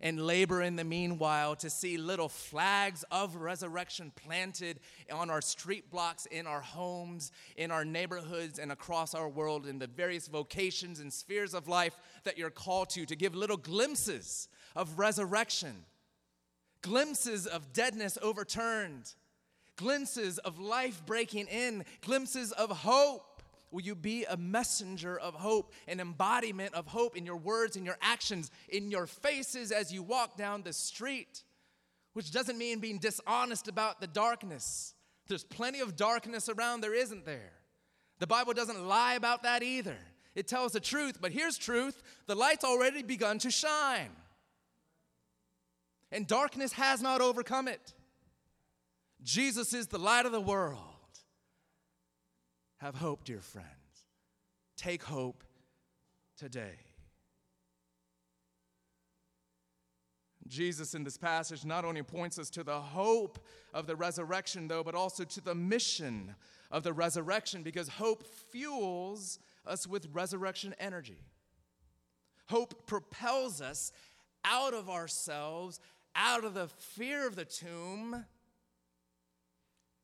and 0.00 0.24
labor 0.24 0.62
in 0.62 0.76
the 0.76 0.84
meanwhile 0.84 1.56
to 1.56 1.68
see 1.68 1.96
little 1.96 2.28
flags 2.28 3.04
of 3.10 3.34
resurrection 3.36 4.12
planted 4.14 4.78
on 5.12 5.28
our 5.30 5.40
street 5.40 5.90
blocks, 5.90 6.26
in 6.26 6.46
our 6.46 6.60
homes, 6.60 7.32
in 7.56 7.70
our 7.70 7.84
neighborhoods, 7.84 8.58
and 8.58 8.70
across 8.70 9.14
our 9.14 9.28
world 9.28 9.66
in 9.66 9.78
the 9.78 9.86
various 9.86 10.28
vocations 10.28 11.00
and 11.00 11.12
spheres 11.12 11.54
of 11.54 11.66
life 11.66 11.96
that 12.24 12.38
you're 12.38 12.50
called 12.50 12.90
to, 12.90 13.04
to 13.06 13.16
give 13.16 13.34
little 13.34 13.56
glimpses 13.56 14.48
of 14.76 14.98
resurrection, 14.98 15.84
glimpses 16.82 17.46
of 17.46 17.72
deadness 17.72 18.16
overturned, 18.22 19.14
glimpses 19.76 20.38
of 20.38 20.58
life 20.60 21.02
breaking 21.06 21.46
in, 21.46 21.84
glimpses 22.02 22.52
of 22.52 22.70
hope 22.70 23.24
Will 23.70 23.82
you 23.82 23.94
be 23.94 24.24
a 24.24 24.36
messenger 24.36 25.18
of 25.18 25.34
hope, 25.34 25.72
an 25.86 26.00
embodiment 26.00 26.74
of 26.74 26.86
hope 26.86 27.16
in 27.16 27.26
your 27.26 27.36
words, 27.36 27.76
in 27.76 27.84
your 27.84 27.98
actions, 28.00 28.50
in 28.68 28.90
your 28.90 29.06
faces 29.06 29.72
as 29.72 29.92
you 29.92 30.02
walk 30.02 30.36
down 30.36 30.62
the 30.62 30.72
street? 30.72 31.44
Which 32.14 32.32
doesn't 32.32 32.58
mean 32.58 32.80
being 32.80 32.98
dishonest 32.98 33.68
about 33.68 34.00
the 34.00 34.06
darkness. 34.06 34.94
There's 35.26 35.44
plenty 35.44 35.80
of 35.80 35.96
darkness 35.96 36.48
around, 36.48 36.80
there 36.80 36.94
isn't 36.94 37.26
there? 37.26 37.52
The 38.18 38.26
Bible 38.26 38.54
doesn't 38.54 38.88
lie 38.88 39.14
about 39.14 39.42
that 39.42 39.62
either. 39.62 39.98
It 40.34 40.48
tells 40.48 40.72
the 40.72 40.80
truth, 40.80 41.18
but 41.20 41.32
here's 41.32 41.58
truth 41.58 42.02
the 42.26 42.34
light's 42.34 42.64
already 42.64 43.02
begun 43.02 43.38
to 43.40 43.50
shine. 43.50 44.10
And 46.10 46.26
darkness 46.26 46.72
has 46.72 47.02
not 47.02 47.20
overcome 47.20 47.68
it. 47.68 47.92
Jesus 49.22 49.74
is 49.74 49.88
the 49.88 49.98
light 49.98 50.26
of 50.26 50.32
the 50.32 50.40
world. 50.40 50.78
Have 52.78 52.94
hope, 52.94 53.24
dear 53.24 53.40
friends. 53.40 53.66
Take 54.76 55.02
hope 55.02 55.42
today. 56.36 56.78
Jesus 60.46 60.94
in 60.94 61.04
this 61.04 61.18
passage 61.18 61.64
not 61.64 61.84
only 61.84 62.02
points 62.02 62.38
us 62.38 62.48
to 62.50 62.64
the 62.64 62.80
hope 62.80 63.38
of 63.74 63.86
the 63.86 63.96
resurrection, 63.96 64.68
though, 64.68 64.82
but 64.82 64.94
also 64.94 65.24
to 65.24 65.40
the 65.40 65.54
mission 65.54 66.34
of 66.70 66.82
the 66.84 66.92
resurrection 66.92 67.62
because 67.62 67.88
hope 67.88 68.24
fuels 68.50 69.38
us 69.66 69.86
with 69.86 70.08
resurrection 70.12 70.74
energy. 70.78 71.18
Hope 72.46 72.86
propels 72.86 73.60
us 73.60 73.92
out 74.44 74.72
of 74.72 74.88
ourselves, 74.88 75.80
out 76.14 76.44
of 76.44 76.54
the 76.54 76.68
fear 76.68 77.26
of 77.26 77.36
the 77.36 77.44
tomb 77.44 78.24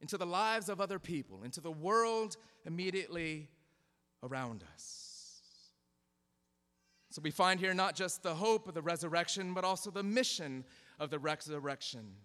into 0.00 0.18
the 0.18 0.26
lives 0.26 0.68
of 0.68 0.80
other 0.80 0.98
people, 0.98 1.42
into 1.42 1.60
the 1.60 1.70
world 1.70 2.36
immediately 2.64 3.48
around 4.22 4.64
us. 4.74 5.14
So 7.10 7.22
we 7.22 7.30
find 7.30 7.60
here 7.60 7.74
not 7.74 7.94
just 7.94 8.24
the 8.24 8.34
hope 8.34 8.66
of 8.66 8.74
the 8.74 8.82
resurrection, 8.82 9.54
but 9.54 9.64
also 9.64 9.90
the 9.90 10.02
mission 10.02 10.64
of 10.98 11.10
the 11.10 11.18
resurrection. 11.18 12.16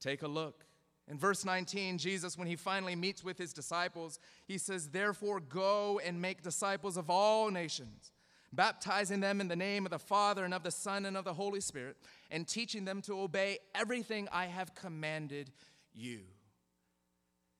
Take 0.00 0.22
a 0.22 0.28
look. 0.28 0.64
In 1.08 1.18
verse 1.18 1.44
19, 1.44 1.98
Jesus, 1.98 2.38
when 2.38 2.46
he 2.46 2.56
finally 2.56 2.94
meets 2.94 3.24
with 3.24 3.38
his 3.38 3.52
disciples, 3.52 4.18
he 4.46 4.58
says, 4.58 4.88
Therefore, 4.88 5.40
go 5.40 6.00
and 6.04 6.20
make 6.20 6.42
disciples 6.42 6.96
of 6.96 7.10
all 7.10 7.50
nations, 7.50 8.12
baptizing 8.52 9.20
them 9.20 9.40
in 9.40 9.48
the 9.48 9.56
name 9.56 9.84
of 9.84 9.90
the 9.90 9.98
Father 9.98 10.44
and 10.44 10.54
of 10.54 10.62
the 10.62 10.70
Son 10.70 11.06
and 11.06 11.16
of 11.16 11.24
the 11.24 11.34
Holy 11.34 11.60
Spirit, 11.60 11.96
and 12.30 12.46
teaching 12.46 12.84
them 12.84 13.02
to 13.02 13.20
obey 13.20 13.58
everything 13.74 14.28
I 14.32 14.46
have 14.46 14.74
commanded 14.74 15.50
you. 15.92 16.20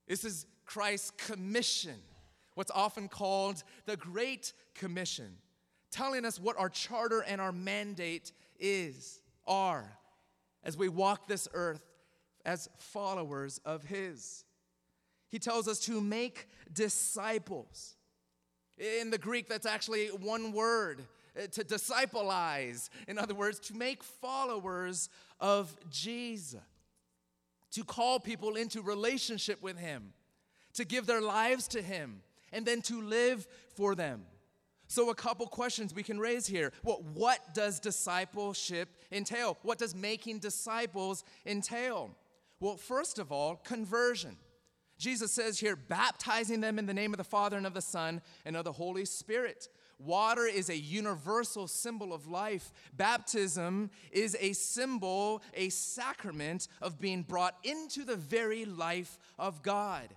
This 0.06 0.24
is 0.24 0.46
Christ's 0.64 1.10
commission, 1.10 1.96
what's 2.54 2.70
often 2.70 3.08
called 3.08 3.62
the 3.86 3.96
Great 3.96 4.52
Commission, 4.74 5.36
telling 5.90 6.24
us 6.24 6.40
what 6.40 6.58
our 6.58 6.68
charter 6.68 7.20
and 7.20 7.40
our 7.40 7.52
mandate 7.52 8.32
is, 8.58 9.20
are, 9.46 9.98
as 10.62 10.76
we 10.76 10.88
walk 10.88 11.26
this 11.26 11.48
earth 11.54 11.82
as 12.44 12.68
followers 12.78 13.60
of 13.64 13.84
His. 13.84 14.44
He 15.28 15.38
tells 15.38 15.66
us 15.66 15.80
to 15.80 16.00
make 16.00 16.48
disciples. 16.72 17.96
In 18.78 19.10
the 19.10 19.18
Greek, 19.18 19.48
that's 19.48 19.66
actually 19.66 20.08
one 20.08 20.52
word 20.52 21.02
uh, 21.36 21.46
to 21.48 21.64
discipleize. 21.64 22.90
In 23.08 23.18
other 23.18 23.34
words, 23.34 23.58
to 23.60 23.74
make 23.74 24.02
followers 24.04 25.08
of 25.40 25.74
Jesus 25.90 26.60
to 27.76 27.84
call 27.84 28.18
people 28.18 28.56
into 28.56 28.80
relationship 28.80 29.62
with 29.62 29.78
Him, 29.78 30.14
to 30.72 30.84
give 30.86 31.04
their 31.04 31.20
lives 31.20 31.68
to 31.68 31.82
Him, 31.82 32.22
and 32.50 32.64
then 32.64 32.80
to 32.80 33.02
live 33.02 33.46
for 33.74 33.94
them. 33.94 34.22
So, 34.88 35.10
a 35.10 35.14
couple 35.14 35.46
questions 35.46 35.92
we 35.92 36.02
can 36.02 36.18
raise 36.18 36.46
here. 36.46 36.72
Well, 36.82 37.04
what 37.12 37.52
does 37.52 37.78
discipleship 37.78 38.88
entail? 39.12 39.58
What 39.60 39.76
does 39.76 39.94
making 39.94 40.38
disciples 40.38 41.22
entail? 41.44 42.16
Well, 42.60 42.78
first 42.78 43.18
of 43.18 43.30
all, 43.30 43.56
conversion. 43.56 44.38
Jesus 44.96 45.30
says 45.30 45.60
here, 45.60 45.76
baptizing 45.76 46.62
them 46.62 46.78
in 46.78 46.86
the 46.86 46.94
name 46.94 47.12
of 47.12 47.18
the 47.18 47.24
Father 47.24 47.58
and 47.58 47.66
of 47.66 47.74
the 47.74 47.82
Son 47.82 48.22
and 48.46 48.56
of 48.56 48.64
the 48.64 48.72
Holy 48.72 49.04
Spirit. 49.04 49.68
Water 49.98 50.44
is 50.44 50.68
a 50.68 50.76
universal 50.76 51.66
symbol 51.66 52.12
of 52.12 52.28
life. 52.28 52.72
Baptism 52.94 53.90
is 54.12 54.36
a 54.38 54.52
symbol, 54.52 55.42
a 55.54 55.70
sacrament 55.70 56.68
of 56.82 57.00
being 57.00 57.22
brought 57.22 57.56
into 57.64 58.04
the 58.04 58.16
very 58.16 58.66
life 58.66 59.18
of 59.38 59.62
God. 59.62 60.14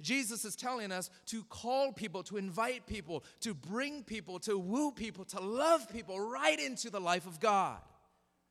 Jesus 0.00 0.44
is 0.44 0.54
telling 0.54 0.92
us 0.92 1.10
to 1.26 1.42
call 1.44 1.92
people, 1.92 2.22
to 2.24 2.36
invite 2.36 2.86
people, 2.86 3.24
to 3.40 3.54
bring 3.54 4.04
people, 4.04 4.38
to 4.40 4.58
woo 4.58 4.92
people, 4.92 5.24
to 5.24 5.40
love 5.40 5.90
people 5.90 6.20
right 6.20 6.60
into 6.60 6.90
the 6.90 7.00
life 7.00 7.26
of 7.26 7.40
God. 7.40 7.78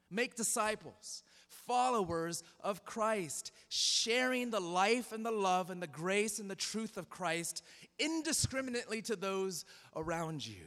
Make 0.10 0.36
disciples, 0.36 1.24
followers 1.68 2.44
of 2.62 2.86
Christ, 2.86 3.52
sharing 3.70 4.50
the 4.50 4.60
life 4.60 5.12
and 5.12 5.26
the 5.26 5.32
love 5.32 5.70
and 5.70 5.82
the 5.82 5.88
grace 5.88 6.40
and 6.40 6.50
the 6.50 6.56
truth 6.56 6.98
of 6.98 7.10
Christ 7.10 7.62
indiscriminately 8.00 9.02
to 9.04 9.16
those 9.16 9.66
around 9.96 10.46
you. 10.46 10.66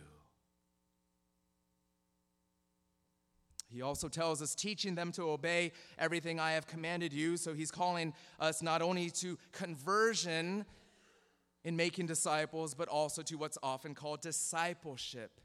He 3.72 3.82
also 3.82 4.08
tells 4.08 4.42
us, 4.42 4.54
teaching 4.54 4.96
them 4.96 5.12
to 5.12 5.30
obey 5.30 5.72
everything 5.96 6.40
I 6.40 6.52
have 6.52 6.66
commanded 6.66 7.12
you. 7.12 7.36
So 7.36 7.54
he's 7.54 7.70
calling 7.70 8.12
us 8.40 8.62
not 8.62 8.82
only 8.82 9.10
to 9.10 9.38
conversion 9.52 10.64
in 11.62 11.76
making 11.76 12.06
disciples, 12.06 12.74
but 12.74 12.88
also 12.88 13.22
to 13.22 13.36
what's 13.36 13.58
often 13.62 13.94
called 13.94 14.22
discipleship. 14.22 15.40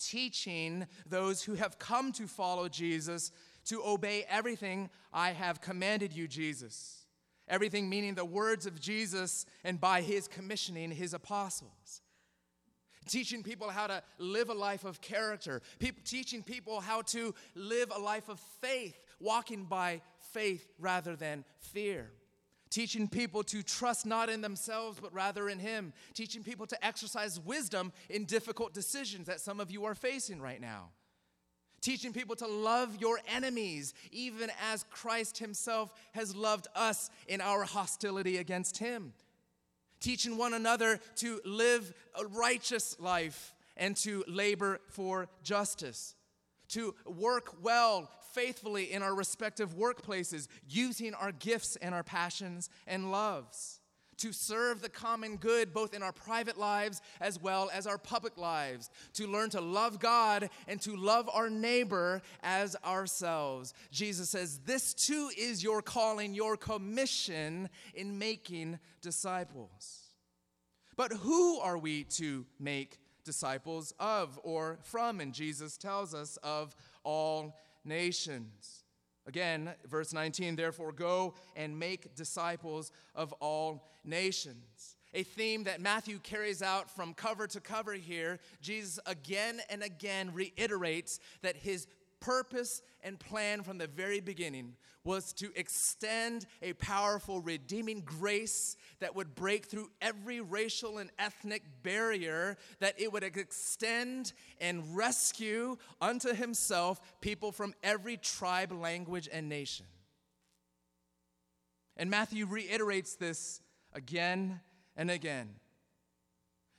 Teaching 0.00 0.86
those 1.06 1.42
who 1.42 1.54
have 1.54 1.78
come 1.78 2.12
to 2.12 2.26
follow 2.26 2.68
Jesus 2.68 3.32
to 3.68 3.84
obey 3.84 4.24
everything 4.28 4.90
I 5.12 5.30
have 5.30 5.60
commanded 5.60 6.12
you, 6.12 6.26
Jesus. 6.26 7.04
Everything 7.48 7.88
meaning 7.88 8.14
the 8.14 8.24
words 8.24 8.66
of 8.66 8.80
Jesus 8.80 9.46
and 9.64 9.80
by 9.80 10.00
his 10.02 10.28
commissioning 10.28 10.90
his 10.90 11.14
apostles. 11.14 12.02
Teaching 13.06 13.42
people 13.42 13.70
how 13.70 13.86
to 13.86 14.02
live 14.18 14.50
a 14.50 14.54
life 14.54 14.84
of 14.84 15.00
character, 15.00 15.62
people, 15.78 16.02
teaching 16.04 16.42
people 16.42 16.80
how 16.80 17.00
to 17.02 17.34
live 17.54 17.90
a 17.94 17.98
life 17.98 18.28
of 18.28 18.38
faith, 18.60 19.02
walking 19.18 19.64
by 19.64 20.02
faith 20.32 20.68
rather 20.78 21.16
than 21.16 21.44
fear. 21.58 22.10
Teaching 22.68 23.08
people 23.08 23.42
to 23.44 23.62
trust 23.62 24.04
not 24.04 24.28
in 24.28 24.42
themselves, 24.42 24.98
but 25.00 25.14
rather 25.14 25.48
in 25.48 25.58
Him. 25.58 25.94
Teaching 26.12 26.42
people 26.42 26.66
to 26.66 26.84
exercise 26.84 27.40
wisdom 27.40 27.92
in 28.10 28.26
difficult 28.26 28.74
decisions 28.74 29.26
that 29.26 29.40
some 29.40 29.58
of 29.58 29.70
you 29.70 29.86
are 29.86 29.94
facing 29.94 30.38
right 30.38 30.60
now 30.60 30.90
teaching 31.80 32.12
people 32.12 32.36
to 32.36 32.46
love 32.46 32.96
your 33.00 33.20
enemies, 33.28 33.94
even 34.12 34.50
as 34.70 34.84
Christ 34.90 35.38
Himself 35.38 35.92
has 36.12 36.34
loved 36.34 36.68
us 36.74 37.10
in 37.26 37.40
our 37.40 37.64
hostility 37.64 38.38
against 38.38 38.78
Him, 38.78 39.12
teaching 40.00 40.36
one 40.36 40.54
another 40.54 41.00
to 41.16 41.40
live 41.44 41.92
a 42.18 42.26
righteous 42.26 42.98
life 42.98 43.54
and 43.76 43.96
to 43.96 44.24
labor 44.26 44.80
for 44.88 45.28
justice, 45.42 46.14
to 46.68 46.94
work 47.06 47.62
well, 47.62 48.10
faithfully 48.32 48.92
in 48.92 49.02
our 49.02 49.14
respective 49.14 49.76
workplaces, 49.76 50.48
using 50.68 51.14
our 51.14 51.32
gifts 51.32 51.76
and 51.76 51.94
our 51.94 52.02
passions 52.02 52.68
and 52.86 53.10
loves 53.10 53.77
to 54.18 54.32
serve 54.32 54.80
the 54.80 54.88
common 54.88 55.36
good 55.36 55.72
both 55.72 55.94
in 55.94 56.02
our 56.02 56.12
private 56.12 56.58
lives 56.58 57.00
as 57.20 57.40
well 57.40 57.70
as 57.72 57.86
our 57.86 57.98
public 57.98 58.36
lives, 58.36 58.90
to 59.14 59.26
learn 59.26 59.50
to 59.50 59.60
love 59.60 59.98
God 59.98 60.50
and 60.66 60.80
to 60.82 60.96
love 60.96 61.28
our 61.32 61.50
neighbor 61.50 62.22
as 62.42 62.76
ourselves. 62.84 63.74
Jesus 63.90 64.30
says, 64.30 64.60
This 64.64 64.94
too 64.94 65.30
is 65.36 65.62
your 65.62 65.82
calling, 65.82 66.34
your 66.34 66.56
commission 66.56 67.68
in 67.94 68.18
making 68.18 68.78
disciples. 69.00 70.08
But 70.96 71.12
who 71.12 71.58
are 71.60 71.78
we 71.78 72.04
to 72.04 72.44
make 72.58 72.98
disciples 73.24 73.94
of 74.00 74.38
or 74.42 74.78
from? 74.82 75.20
And 75.20 75.32
Jesus 75.32 75.76
tells 75.76 76.12
us 76.12 76.38
of 76.42 76.74
all 77.04 77.56
nations. 77.84 78.77
Again, 79.28 79.74
verse 79.86 80.14
19, 80.14 80.56
therefore 80.56 80.90
go 80.90 81.34
and 81.54 81.78
make 81.78 82.14
disciples 82.14 82.90
of 83.14 83.32
all 83.34 83.86
nations. 84.02 84.96
A 85.12 85.22
theme 85.22 85.64
that 85.64 85.82
Matthew 85.82 86.18
carries 86.18 86.62
out 86.62 86.90
from 86.90 87.12
cover 87.12 87.46
to 87.48 87.60
cover 87.60 87.92
here. 87.92 88.40
Jesus 88.62 88.98
again 89.04 89.60
and 89.68 89.82
again 89.82 90.32
reiterates 90.32 91.20
that 91.42 91.56
his 91.56 91.86
purpose 92.20 92.82
and 93.02 93.18
plan 93.18 93.62
from 93.62 93.78
the 93.78 93.86
very 93.86 94.20
beginning 94.20 94.74
was 95.04 95.32
to 95.32 95.50
extend 95.56 96.46
a 96.62 96.72
powerful 96.74 97.40
redeeming 97.40 98.02
grace 98.04 98.76
that 99.00 99.14
would 99.14 99.34
break 99.34 99.66
through 99.66 99.88
every 100.00 100.40
racial 100.40 100.98
and 100.98 101.10
ethnic 101.18 101.62
barrier, 101.82 102.56
that 102.80 103.00
it 103.00 103.12
would 103.12 103.22
extend 103.22 104.32
and 104.60 104.96
rescue 104.96 105.76
unto 106.00 106.34
himself 106.34 107.00
people 107.20 107.52
from 107.52 107.74
every 107.82 108.16
tribe, 108.16 108.72
language, 108.72 109.28
and 109.32 109.48
nation. 109.48 109.86
And 111.96 112.10
Matthew 112.10 112.46
reiterates 112.46 113.16
this 113.16 113.60
again 113.94 114.60
and 114.96 115.10
again 115.10 115.54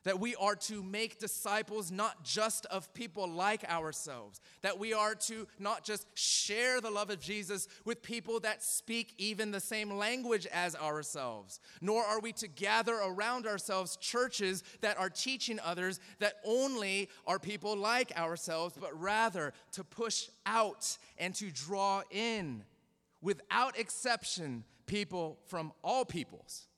that 0.03 0.19
we 0.19 0.35
are 0.35 0.55
to 0.55 0.81
make 0.81 1.19
disciples 1.19 1.91
not 1.91 2.23
just 2.23 2.65
of 2.67 2.93
people 2.93 3.27
like 3.27 3.63
ourselves, 3.69 4.39
that 4.61 4.79
we 4.79 4.93
are 4.93 5.13
to 5.13 5.47
not 5.59 5.83
just 5.83 6.07
share 6.17 6.79
the 6.79 6.89
love 6.89 7.09
of 7.09 7.19
Jesus 7.19 7.67
with 7.85 8.01
people 8.01 8.39
that 8.39 8.63
speak 8.63 9.13
even 9.17 9.51
the 9.51 9.59
same 9.59 9.91
language 9.91 10.47
as 10.47 10.75
ourselves, 10.75 11.59
nor 11.81 12.03
are 12.03 12.19
we 12.19 12.31
to 12.33 12.47
gather 12.47 12.95
around 12.95 13.45
ourselves 13.45 13.97
churches 13.97 14.63
that 14.81 14.97
are 14.97 15.09
teaching 15.09 15.59
others 15.63 15.99
that 16.19 16.35
only 16.45 17.09
are 17.27 17.39
people 17.39 17.75
like 17.75 18.17
ourselves, 18.17 18.75
but 18.79 18.97
rather 18.99 19.53
to 19.73 19.83
push 19.83 20.29
out 20.45 20.97
and 21.17 21.35
to 21.35 21.51
draw 21.51 22.01
in, 22.09 22.63
without 23.21 23.77
exception, 23.77 24.63
people 24.85 25.37
from 25.45 25.71
all 25.83 26.05
peoples 26.05 26.68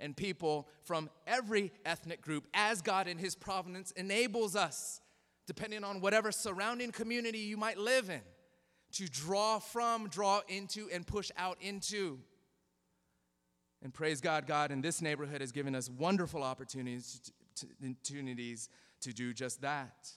and 0.00 0.16
people 0.16 0.68
from 0.82 1.10
every 1.26 1.72
ethnic 1.84 2.20
group 2.20 2.46
as 2.54 2.82
God 2.82 3.08
in 3.08 3.18
His 3.18 3.34
providence 3.34 3.90
enables 3.92 4.56
us, 4.56 5.00
depending 5.46 5.84
on 5.84 6.00
whatever 6.00 6.32
surrounding 6.32 6.92
community 6.92 7.38
you 7.38 7.56
might 7.56 7.78
live 7.78 8.10
in, 8.10 8.20
to 8.92 9.08
draw 9.08 9.58
from, 9.58 10.08
draw 10.08 10.40
into, 10.48 10.88
and 10.92 11.06
push 11.06 11.30
out 11.36 11.58
into. 11.60 12.18
And 13.82 13.92
praise 13.92 14.20
God, 14.20 14.46
God 14.46 14.70
in 14.70 14.80
this 14.80 15.00
neighborhood 15.02 15.40
has 15.40 15.52
given 15.52 15.74
us 15.74 15.88
wonderful 15.88 16.42
opportunities 16.42 17.20
to, 17.54 17.66
to, 17.66 17.72
opportunities 17.90 18.68
to 19.00 19.12
do 19.12 19.32
just 19.32 19.60
that. 19.62 20.08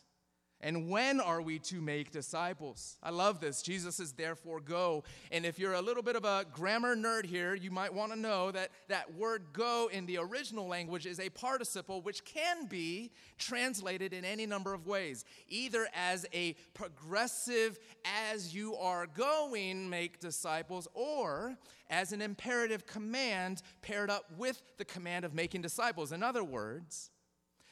And 0.62 0.89
when 0.89 1.22
are 1.22 1.41
we 1.41 1.58
to 1.60 1.80
make 1.80 2.12
disciples? 2.12 2.98
I 3.02 3.12
love 3.12 3.39
this. 3.39 3.62
Jesus 3.62 3.95
says, 3.95 4.12
therefore, 4.12 4.60
go. 4.60 5.06
And 5.32 5.45
if 5.45 5.58
you're 5.58 5.74
a 5.74 5.82
little 5.82 6.04
bit 6.04 6.17
of 6.17 6.26
a 6.26 6.45
grammar 6.52 6.98
nerd 6.98 7.26
here, 7.26 7.56
you 7.56 7.72
might 7.72 7.93
want 7.93 8.12
to 8.12 8.19
know 8.19 8.52
that 8.52 8.72
that 8.89 9.13
word 9.15 9.43
go 9.54 9.89
in 9.89 10.06
the 10.06 10.17
original 10.17 10.67
language 10.67 11.06
is 11.06 11.17
a 11.22 11.30
participle 11.30 12.02
which 12.02 12.26
can 12.26 12.65
be 12.65 13.12
translated 13.38 14.12
in 14.12 14.26
any 14.26 14.45
number 14.45 14.74
of 14.74 14.86
ways, 14.86 15.24
either 15.48 15.88
as 15.93 16.26
a 16.34 16.58
progressive, 16.74 17.80
as 18.28 18.54
you 18.54 18.76
are 18.76 19.08
going, 19.08 19.89
make 19.89 20.19
disciples, 20.19 20.89
or 20.93 21.56
as 21.89 22.12
an 22.12 22.22
imperative 22.22 22.86
command 22.86 23.62
paired 23.82 24.10
up 24.10 24.26
with 24.38 24.62
the 24.78 24.86
command 24.86 25.24
of 25.24 25.34
making 25.34 25.62
disciples. 25.62 26.12
In 26.12 26.22
other 26.22 26.43
words, 26.43 27.12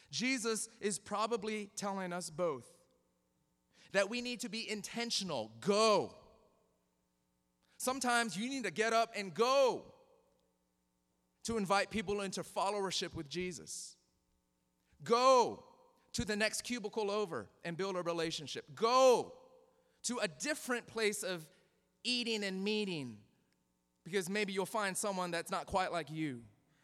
Jesus 0.09 0.69
is 0.79 0.97
probably 0.97 1.69
telling 1.75 2.13
us 2.13 2.29
both 2.29 2.76
that 3.93 4.09
we 4.09 4.21
need 4.21 4.41
to 4.41 4.49
be 4.49 4.69
intentional. 4.69 5.51
Go. 5.61 6.13
Sometimes 7.77 8.35
you 8.37 8.49
need 8.49 8.63
to 8.63 8.71
get 8.71 8.93
up 8.93 9.11
and 9.15 9.33
go 9.33 9.83
to 11.43 11.57
invite 11.57 11.89
people 11.89 12.21
into 12.21 12.43
followership 12.43 13.13
with 13.13 13.29
Jesus. 13.29 13.95
Go 15.03 15.63
to 16.13 16.25
the 16.25 16.35
next 16.35 16.63
cubicle 16.63 17.11
over 17.11 17.47
and 17.63 17.77
build 17.77 17.95
a 17.95 18.01
relationship. 18.01 18.65
Go 18.75 19.33
to 20.03 20.19
a 20.19 20.27
different 20.27 20.87
place 20.87 21.23
of 21.23 21.45
eating 22.03 22.43
and 22.43 22.63
meeting 22.63 23.17
because 24.03 24.29
maybe 24.29 24.53
you'll 24.53 24.65
find 24.65 24.95
someone 24.95 25.31
that's 25.31 25.51
not 25.51 25.65
quite 25.65 25.91
like 25.91 26.09
you 26.09 26.41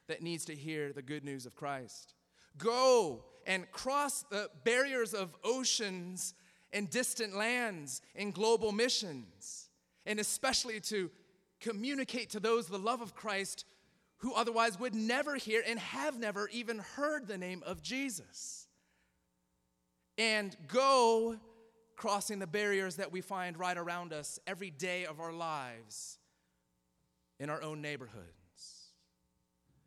that 0.08 0.22
needs 0.22 0.46
to 0.46 0.56
hear 0.56 0.92
the 0.94 1.02
good 1.02 1.24
news 1.24 1.46
of 1.46 1.56
Christ. 1.56 2.13
Go 2.58 3.24
and 3.48 3.70
cross 3.72 4.24
the 4.30 4.50
barriers 4.63 5.13
of 5.13 5.34
oceans 5.44 6.34
in 6.74 6.88
distant 6.88 7.36
lands, 7.36 8.02
in 8.16 8.32
global 8.32 8.72
missions, 8.72 9.70
and 10.06 10.20
especially 10.20 10.80
to 10.82 11.10
communicate 11.62 12.32
to 12.32 12.40
those 12.40 12.68
the 12.68 12.80
love 12.80 13.02
of 13.02 13.16
Christ 13.16 13.66
who 14.18 14.34
otherwise 14.34 14.80
would 14.80 14.96
never 14.96 15.36
hear 15.36 15.64
and 15.66 15.80
have 15.80 16.18
never 16.18 16.50
even 16.50 16.80
heard 16.80 17.28
the 17.28 17.38
name 17.38 17.64
of 17.66 17.82
Jesus. 17.82 18.68
And 20.18 20.56
go 20.68 21.38
crossing 21.96 22.40
the 22.40 22.48
barriers 22.48 22.96
that 22.96 23.12
we 23.12 23.22
find 23.22 23.58
right 23.58 23.78
around 23.78 24.14
us 24.14 24.40
every 24.48 24.72
day 24.72 25.06
of 25.06 25.20
our 25.20 25.32
lives 25.32 26.18
in 27.40 27.50
our 27.50 27.62
own 27.62 27.82
neighborhoods. 27.82 28.24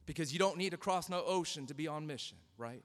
Because 0.04 0.32
you 0.32 0.38
don't 0.38 0.56
need 0.56 0.70
to 0.70 0.76
cross 0.76 1.08
no 1.08 1.22
ocean 1.26 1.66
to 1.66 1.74
be 1.74 1.88
on 1.88 2.06
mission, 2.06 2.38
right? 2.56 2.82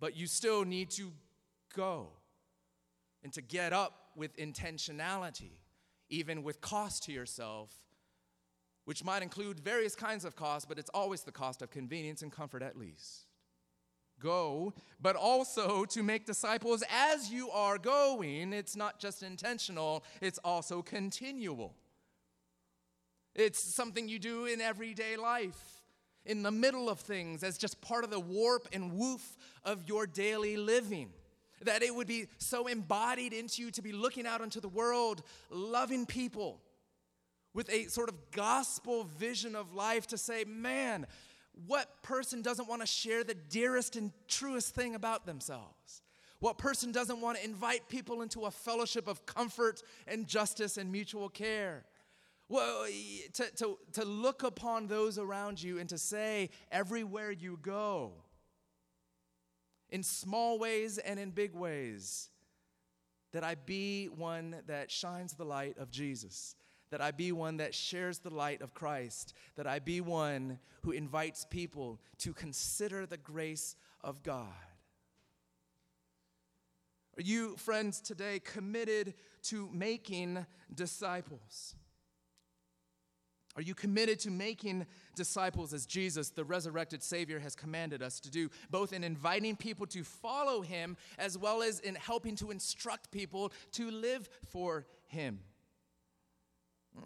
But 0.00 0.16
you 0.16 0.26
still 0.26 0.64
need 0.64 0.90
to 0.92 1.12
go 1.74 2.08
and 3.22 3.32
to 3.32 3.42
get 3.42 3.72
up 3.72 4.10
with 4.16 4.36
intentionality, 4.36 5.58
even 6.08 6.42
with 6.42 6.60
cost 6.60 7.04
to 7.04 7.12
yourself, 7.12 7.70
which 8.84 9.04
might 9.04 9.22
include 9.22 9.60
various 9.60 9.94
kinds 9.94 10.24
of 10.24 10.36
cost, 10.36 10.68
but 10.68 10.78
it's 10.78 10.90
always 10.90 11.22
the 11.22 11.32
cost 11.32 11.62
of 11.62 11.70
convenience 11.70 12.22
and 12.22 12.32
comfort 12.32 12.62
at 12.62 12.76
least. 12.76 13.26
Go, 14.18 14.74
but 15.00 15.16
also 15.16 15.84
to 15.86 16.02
make 16.02 16.26
disciples 16.26 16.82
as 16.90 17.30
you 17.30 17.50
are 17.50 17.78
going. 17.78 18.52
It's 18.52 18.76
not 18.76 18.98
just 18.98 19.22
intentional, 19.22 20.04
it's 20.20 20.38
also 20.44 20.82
continual. 20.82 21.74
It's 23.34 23.62
something 23.62 24.08
you 24.08 24.18
do 24.18 24.46
in 24.46 24.60
everyday 24.60 25.16
life, 25.16 25.82
in 26.26 26.42
the 26.42 26.50
middle 26.50 26.90
of 26.90 27.00
things, 27.00 27.42
as 27.42 27.56
just 27.56 27.80
part 27.80 28.04
of 28.04 28.10
the 28.10 28.20
warp 28.20 28.68
and 28.72 28.92
woof 28.92 29.36
of 29.64 29.88
your 29.88 30.06
daily 30.06 30.56
living 30.56 31.10
that 31.62 31.82
it 31.82 31.94
would 31.94 32.06
be 32.06 32.26
so 32.38 32.66
embodied 32.66 33.32
into 33.32 33.62
you 33.62 33.70
to 33.72 33.82
be 33.82 33.92
looking 33.92 34.26
out 34.26 34.40
into 34.40 34.60
the 34.60 34.68
world, 34.68 35.22
loving 35.50 36.06
people 36.06 36.60
with 37.52 37.70
a 37.70 37.84
sort 37.86 38.08
of 38.08 38.14
gospel 38.30 39.04
vision 39.18 39.56
of 39.56 39.74
life 39.74 40.06
to 40.08 40.18
say, 40.18 40.44
man, 40.44 41.06
what 41.66 42.02
person 42.02 42.42
doesn't 42.42 42.68
want 42.68 42.80
to 42.80 42.86
share 42.86 43.24
the 43.24 43.34
dearest 43.34 43.96
and 43.96 44.12
truest 44.28 44.74
thing 44.74 44.94
about 44.94 45.26
themselves? 45.26 46.02
What 46.38 46.56
person 46.56 46.90
doesn't 46.90 47.20
want 47.20 47.36
to 47.38 47.44
invite 47.44 47.88
people 47.88 48.22
into 48.22 48.46
a 48.46 48.50
fellowship 48.50 49.08
of 49.08 49.26
comfort 49.26 49.82
and 50.06 50.26
justice 50.26 50.78
and 50.78 50.90
mutual 50.90 51.28
care? 51.28 51.84
Well, 52.48 52.86
to, 53.34 53.44
to, 53.56 53.78
to 53.92 54.04
look 54.04 54.42
upon 54.42 54.86
those 54.86 55.18
around 55.18 55.62
you 55.62 55.78
and 55.78 55.88
to 55.90 55.98
say, 55.98 56.50
everywhere 56.72 57.30
you 57.30 57.58
go, 57.60 58.12
in 59.90 60.02
small 60.02 60.58
ways 60.58 60.98
and 60.98 61.18
in 61.18 61.30
big 61.30 61.54
ways, 61.54 62.30
that 63.32 63.44
I 63.44 63.54
be 63.54 64.06
one 64.06 64.56
that 64.66 64.90
shines 64.90 65.34
the 65.34 65.44
light 65.44 65.78
of 65.78 65.90
Jesus, 65.90 66.56
that 66.90 67.00
I 67.00 67.10
be 67.10 67.32
one 67.32 67.58
that 67.58 67.74
shares 67.74 68.18
the 68.18 68.30
light 68.30 68.62
of 68.62 68.74
Christ, 68.74 69.34
that 69.56 69.66
I 69.66 69.78
be 69.78 70.00
one 70.00 70.58
who 70.82 70.90
invites 70.92 71.46
people 71.48 72.00
to 72.18 72.32
consider 72.32 73.06
the 73.06 73.16
grace 73.16 73.76
of 74.02 74.22
God. 74.22 74.48
Are 77.18 77.22
you, 77.22 77.56
friends, 77.56 78.00
today 78.00 78.40
committed 78.40 79.14
to 79.42 79.68
making 79.72 80.46
disciples? 80.74 81.74
Are 83.56 83.62
you 83.62 83.74
committed 83.74 84.20
to 84.20 84.30
making 84.30 84.86
disciples 85.16 85.74
as 85.74 85.84
Jesus, 85.84 86.30
the 86.30 86.44
resurrected 86.44 87.02
Savior, 87.02 87.40
has 87.40 87.56
commanded 87.56 88.00
us 88.00 88.20
to 88.20 88.30
do, 88.30 88.48
both 88.70 88.92
in 88.92 89.02
inviting 89.02 89.56
people 89.56 89.86
to 89.88 90.04
follow 90.04 90.60
Him 90.60 90.96
as 91.18 91.36
well 91.36 91.62
as 91.62 91.80
in 91.80 91.96
helping 91.96 92.36
to 92.36 92.50
instruct 92.50 93.10
people 93.10 93.52
to 93.72 93.90
live 93.90 94.28
for 94.46 94.86
Him? 95.08 95.40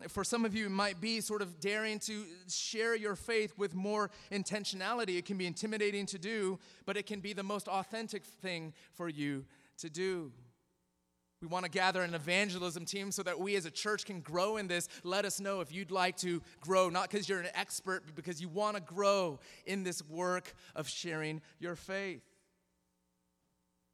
For 0.09 0.25
some 0.25 0.45
of 0.45 0.55
you, 0.55 0.67
it 0.67 0.71
might 0.71 1.01
be 1.01 1.21
sort 1.21 1.43
of 1.43 1.61
daring 1.61 1.99
to 2.01 2.25
share 2.49 2.95
your 2.95 3.17
faith 3.17 3.55
with 3.57 3.75
more 3.75 4.11
intentionality. 4.33 5.19
It 5.19 5.27
can 5.27 5.37
be 5.37 5.47
intimidating 5.47 6.07
to 6.07 6.19
do, 6.19 6.59
but 6.85 6.97
it 6.97 7.07
can 7.07 7.21
be 7.21 7.33
the 7.33 7.43
most 7.43 7.69
authentic 7.69 8.25
thing 8.25 8.73
for 8.93 9.09
you 9.09 9.45
to 9.79 9.91
do. 9.91 10.33
We 11.45 11.51
want 11.51 11.67
to 11.67 11.71
gather 11.71 12.01
an 12.01 12.15
evangelism 12.15 12.87
team 12.87 13.13
so 13.13 13.23
that 13.23 13.39
we 13.39 13.55
as 13.55 13.67
a 13.67 13.71
church 13.71 14.07
can 14.07 14.21
grow 14.21 14.57
in 14.57 14.67
this. 14.67 14.89
Let 15.03 15.27
us 15.27 15.41
know 15.41 15.61
if 15.61 15.71
you'd 15.71 15.91
like 15.91 16.17
to 16.19 16.41
grow, 16.63 16.89
not 16.89 17.11
because 17.11 17.29
you're 17.29 17.41
an 17.41 17.51
expert, 17.55 18.05
but 18.07 18.15
because 18.15 18.41
you 18.41 18.49
want 18.49 18.79
to 18.79 18.83
grow 18.83 19.41
in 19.67 19.85
this 19.85 20.03
work 20.09 20.55
of 20.75 20.89
sharing 20.89 21.43
your 21.61 21.77
faith 21.77 22.23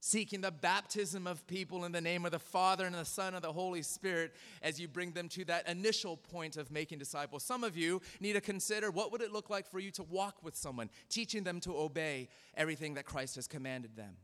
seeking 0.03 0.41
the 0.41 0.49
baptism 0.49 1.27
of 1.27 1.45
people 1.45 1.85
in 1.85 1.91
the 1.91 2.01
name 2.01 2.25
of 2.25 2.31
the 2.31 2.39
Father 2.39 2.85
and 2.87 2.95
the 2.95 3.05
Son 3.05 3.35
and 3.35 3.43
the 3.43 3.53
Holy 3.53 3.83
Spirit 3.83 4.33
as 4.63 4.79
you 4.79 4.87
bring 4.87 5.11
them 5.11 5.29
to 5.29 5.45
that 5.45 5.69
initial 5.69 6.17
point 6.17 6.57
of 6.57 6.71
making 6.71 6.97
disciples. 6.97 7.43
Some 7.43 7.63
of 7.63 7.77
you 7.77 8.01
need 8.19 8.33
to 8.33 8.41
consider 8.41 8.89
what 8.89 9.11
would 9.11 9.21
it 9.21 9.31
look 9.31 9.51
like 9.51 9.69
for 9.69 9.77
you 9.77 9.91
to 9.91 10.03
walk 10.03 10.37
with 10.41 10.55
someone, 10.55 10.89
teaching 11.07 11.43
them 11.43 11.59
to 11.59 11.77
obey 11.77 12.29
everything 12.57 12.95
that 12.95 13.05
Christ 13.05 13.35
has 13.35 13.45
commanded 13.45 13.95
them. 13.95 14.15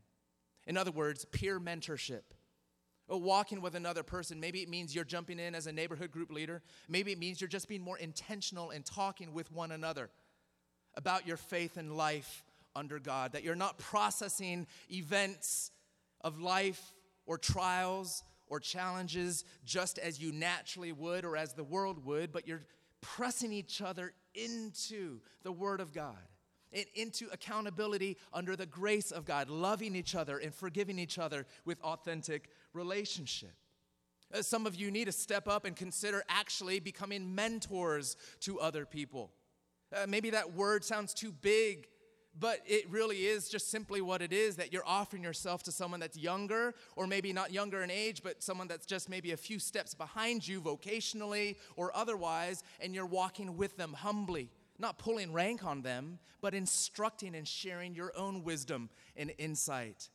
In 0.66 0.76
other 0.76 0.90
words, 0.90 1.24
peer 1.26 1.60
mentorship. 1.60 2.22
Walking 3.08 3.62
with 3.62 3.74
another 3.74 4.02
person, 4.02 4.38
maybe 4.38 4.60
it 4.60 4.68
means 4.68 4.94
you're 4.94 5.04
jumping 5.04 5.38
in 5.38 5.54
as 5.54 5.66
a 5.66 5.72
neighborhood 5.72 6.10
group 6.10 6.30
leader. 6.30 6.62
Maybe 6.88 7.12
it 7.12 7.18
means 7.18 7.40
you're 7.40 7.48
just 7.48 7.68
being 7.68 7.80
more 7.80 7.98
intentional 7.98 8.70
in 8.70 8.82
talking 8.82 9.32
with 9.32 9.50
one 9.50 9.72
another 9.72 10.10
about 10.94 11.26
your 11.26 11.38
faith 11.38 11.76
and 11.76 11.96
life 11.96 12.44
under 12.76 12.98
God, 12.98 13.32
that 13.32 13.42
you're 13.42 13.54
not 13.54 13.78
processing 13.78 14.66
events 14.90 15.70
of 16.20 16.40
life 16.40 16.92
or 17.26 17.38
trials 17.38 18.22
or 18.46 18.60
challenges 18.60 19.44
just 19.64 19.98
as 19.98 20.20
you 20.20 20.32
naturally 20.32 20.92
would 20.92 21.24
or 21.24 21.36
as 21.36 21.54
the 21.54 21.64
world 21.64 22.04
would, 22.04 22.32
but 22.32 22.46
you're 22.46 22.64
pressing 23.00 23.52
each 23.52 23.80
other 23.80 24.12
into 24.34 25.20
the 25.42 25.52
Word 25.52 25.80
of 25.80 25.92
God 25.92 26.16
and 26.72 26.84
into 26.94 27.26
accountability 27.32 28.16
under 28.32 28.56
the 28.56 28.66
grace 28.66 29.10
of 29.10 29.24
God, 29.24 29.48
loving 29.48 29.96
each 29.96 30.14
other 30.14 30.38
and 30.38 30.54
forgiving 30.54 30.98
each 30.98 31.18
other 31.18 31.46
with 31.64 31.80
authentic 31.82 32.48
relationship. 32.72 33.52
Uh, 34.32 34.42
some 34.42 34.66
of 34.66 34.74
you 34.74 34.90
need 34.90 35.06
to 35.06 35.12
step 35.12 35.48
up 35.48 35.64
and 35.64 35.74
consider 35.74 36.22
actually 36.28 36.80
becoming 36.80 37.34
mentors 37.34 38.16
to 38.40 38.60
other 38.60 38.84
people. 38.84 39.30
Uh, 39.94 40.06
maybe 40.06 40.30
that 40.30 40.52
word 40.52 40.84
sounds 40.84 41.14
too 41.14 41.32
big 41.32 41.88
but 42.38 42.60
it 42.66 42.88
really 42.90 43.26
is 43.26 43.48
just 43.48 43.70
simply 43.70 44.00
what 44.00 44.22
it 44.22 44.32
is 44.32 44.56
that 44.56 44.72
you're 44.72 44.86
offering 44.86 45.22
yourself 45.22 45.62
to 45.64 45.72
someone 45.72 46.00
that's 46.00 46.16
younger, 46.16 46.74
or 46.96 47.06
maybe 47.06 47.32
not 47.32 47.52
younger 47.52 47.82
in 47.82 47.90
age, 47.90 48.22
but 48.22 48.42
someone 48.42 48.68
that's 48.68 48.86
just 48.86 49.08
maybe 49.08 49.32
a 49.32 49.36
few 49.36 49.58
steps 49.58 49.94
behind 49.94 50.46
you 50.46 50.60
vocationally 50.60 51.56
or 51.76 51.94
otherwise, 51.96 52.62
and 52.80 52.94
you're 52.94 53.06
walking 53.06 53.56
with 53.56 53.76
them 53.76 53.92
humbly, 53.92 54.50
not 54.78 54.98
pulling 54.98 55.32
rank 55.32 55.64
on 55.64 55.82
them, 55.82 56.18
but 56.40 56.54
instructing 56.54 57.34
and 57.34 57.46
sharing 57.46 57.94
your 57.94 58.12
own 58.16 58.44
wisdom 58.44 58.90
and 59.16 59.32
insight. 59.38 60.08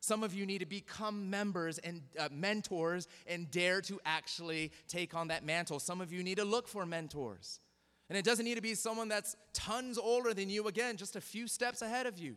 Some 0.00 0.22
of 0.22 0.34
you 0.34 0.46
need 0.46 0.58
to 0.58 0.66
become 0.66 1.30
members 1.30 1.78
and 1.78 2.02
uh, 2.18 2.28
mentors 2.30 3.08
and 3.26 3.50
dare 3.50 3.80
to 3.82 4.00
actually 4.04 4.70
take 4.88 5.14
on 5.14 5.28
that 5.28 5.44
mantle. 5.44 5.80
Some 5.80 6.00
of 6.00 6.12
you 6.12 6.22
need 6.22 6.36
to 6.36 6.44
look 6.44 6.68
for 6.68 6.86
mentors. 6.86 7.60
And 8.08 8.16
it 8.16 8.24
doesn't 8.24 8.44
need 8.44 8.54
to 8.54 8.62
be 8.62 8.74
someone 8.74 9.08
that's 9.08 9.36
tons 9.52 9.98
older 9.98 10.32
than 10.32 10.48
you, 10.48 10.68
again, 10.68 10.96
just 10.96 11.16
a 11.16 11.20
few 11.20 11.48
steps 11.48 11.82
ahead 11.82 12.06
of 12.06 12.18
you. 12.18 12.36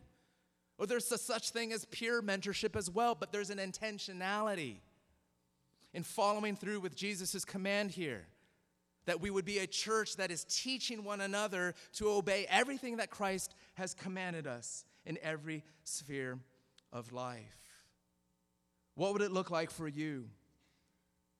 Or 0.78 0.86
there's 0.86 1.12
a 1.12 1.18
such 1.18 1.50
thing 1.50 1.72
as 1.72 1.84
peer 1.84 2.22
mentorship 2.22 2.74
as 2.74 2.90
well, 2.90 3.14
but 3.14 3.30
there's 3.30 3.50
an 3.50 3.58
intentionality 3.58 4.78
in 5.94 6.02
following 6.02 6.56
through 6.56 6.80
with 6.80 6.96
Jesus' 6.96 7.44
command 7.44 7.92
here 7.92 8.26
that 9.06 9.20
we 9.20 9.30
would 9.30 9.44
be 9.44 9.58
a 9.58 9.66
church 9.66 10.16
that 10.16 10.30
is 10.30 10.44
teaching 10.44 11.04
one 11.04 11.20
another 11.20 11.74
to 11.94 12.10
obey 12.10 12.46
everything 12.48 12.98
that 12.98 13.10
Christ 13.10 13.54
has 13.74 13.94
commanded 13.94 14.46
us 14.46 14.84
in 15.06 15.18
every 15.22 15.64
sphere 15.84 16.38
of 16.92 17.12
life. 17.12 17.56
What 18.94 19.12
would 19.12 19.22
it 19.22 19.32
look 19.32 19.50
like 19.50 19.70
for 19.70 19.88
you 19.88 20.28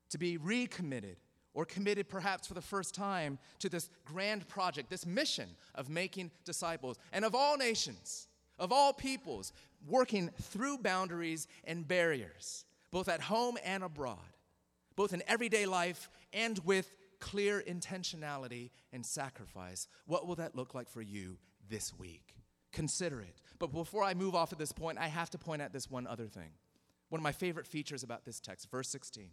to 0.09 0.17
be 0.17 0.37
recommitted 0.37 1.17
or 1.53 1.65
committed 1.65 2.07
perhaps 2.07 2.47
for 2.47 2.53
the 2.53 2.61
first 2.61 2.95
time 2.95 3.37
to 3.59 3.69
this 3.69 3.89
grand 4.05 4.47
project, 4.47 4.89
this 4.89 5.05
mission 5.05 5.49
of 5.75 5.89
making 5.89 6.31
disciples, 6.45 6.97
and 7.11 7.25
of 7.25 7.35
all 7.35 7.57
nations, 7.57 8.27
of 8.57 8.71
all 8.71 8.93
peoples, 8.93 9.51
working 9.87 10.29
through 10.41 10.77
boundaries 10.77 11.47
and 11.63 11.87
barriers, 11.87 12.65
both 12.91 13.09
at 13.09 13.21
home 13.21 13.57
and 13.65 13.83
abroad, 13.83 14.17
both 14.95 15.13
in 15.13 15.23
everyday 15.27 15.65
life 15.65 16.09
and 16.33 16.59
with 16.59 16.93
clear 17.21 17.63
intentionality 17.65 18.71
and 18.91 19.05
sacrifice. 19.05 19.87
What 20.05 20.27
will 20.27 20.35
that 20.35 20.55
look 20.55 20.75
like 20.75 20.89
for 20.89 21.01
you 21.01 21.37
this 21.69 21.97
week? 21.97 22.35
Consider 22.73 23.21
it. 23.21 23.39
But 23.59 23.71
before 23.71 24.03
I 24.03 24.13
move 24.13 24.35
off 24.35 24.51
at 24.51 24.59
this 24.59 24.73
point, 24.73 24.97
I 24.97 25.07
have 25.07 25.29
to 25.29 25.37
point 25.37 25.61
out 25.61 25.71
this 25.71 25.89
one 25.89 26.07
other 26.07 26.27
thing. 26.27 26.51
One 27.09 27.19
of 27.19 27.23
my 27.23 27.31
favorite 27.31 27.67
features 27.67 28.03
about 28.03 28.25
this 28.25 28.39
text, 28.39 28.69
verse 28.69 28.89
16. 28.89 29.29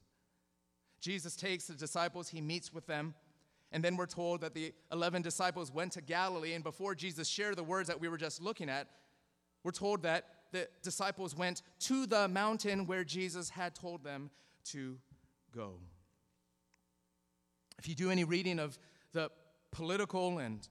Jesus 1.01 1.37
takes 1.37 1.67
the 1.67 1.75
disciples, 1.75 2.29
he 2.29 2.41
meets 2.41 2.73
with 2.73 2.87
them, 2.87 3.15
and 3.71 3.85
then 3.85 3.97
we're 3.97 4.07
told 4.07 4.41
that 4.41 4.55
the 4.55 4.73
11 4.93 5.23
disciples 5.23 5.73
went 5.73 5.93
to 5.93 6.01
Galilee. 6.01 6.55
And 6.55 6.65
before 6.65 6.95
Jesus 6.95 7.29
shared 7.29 7.57
the 7.57 7.63
words 7.63 7.89
that 7.89 8.01
we 8.01 8.09
were 8.09 8.17
just 8.17 8.43
looking 8.43 8.69
at, 8.69 8.89
we're 9.63 9.71
told 9.73 10.03
that 10.03 10.25
the 10.53 10.69
disciples 10.83 11.37
went 11.37 11.63
to 11.81 12.07
the 12.07 12.29
mountain 12.29 12.87
where 12.87 13.05
Jesus 13.05 13.51
had 13.51 13.75
told 13.75 14.03
them 14.03 14.31
to 14.67 14.99
go. 15.55 15.75
If 17.79 17.89
you 17.89 17.95
do 17.95 18.11
any 18.11 18.25
reading 18.25 18.59
of 18.59 18.77
the 19.13 19.31
political 19.71 20.39
and 20.39 20.67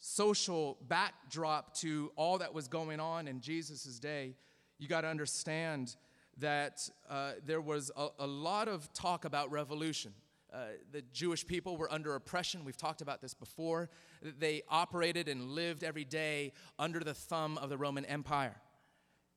social 0.00 0.76
backdrop 0.88 1.74
to 1.76 2.10
all 2.16 2.38
that 2.38 2.52
was 2.52 2.66
going 2.66 2.98
on 2.98 3.28
in 3.28 3.40
Jesus' 3.40 3.98
day, 4.00 4.34
you 4.78 4.88
got 4.88 5.02
to 5.02 5.08
understand 5.08 5.96
that 6.38 6.88
uh, 7.08 7.32
there 7.44 7.60
was 7.60 7.90
a, 7.96 8.08
a, 8.20 8.26
lot 8.26 8.68
of 8.68 8.92
talk 8.92 9.24
about 9.24 9.50
revolution. 9.52 10.12
Uh, 10.52 10.58
the 10.92 11.02
Jewish 11.12 11.46
people 11.46 11.76
were 11.76 11.92
under 11.92 12.14
oppression. 12.14 12.64
We've 12.64 12.76
talked 12.76 13.02
about 13.02 13.20
this 13.20 13.34
before. 13.34 13.90
They 14.22 14.62
operated 14.68 15.28
and 15.28 15.50
lived 15.50 15.84
every 15.84 16.04
day 16.04 16.52
under 16.78 17.00
the 17.00 17.14
thumb 17.14 17.58
of 17.58 17.70
the 17.70 17.76
Roman 17.76 18.04
Empire. 18.04 18.56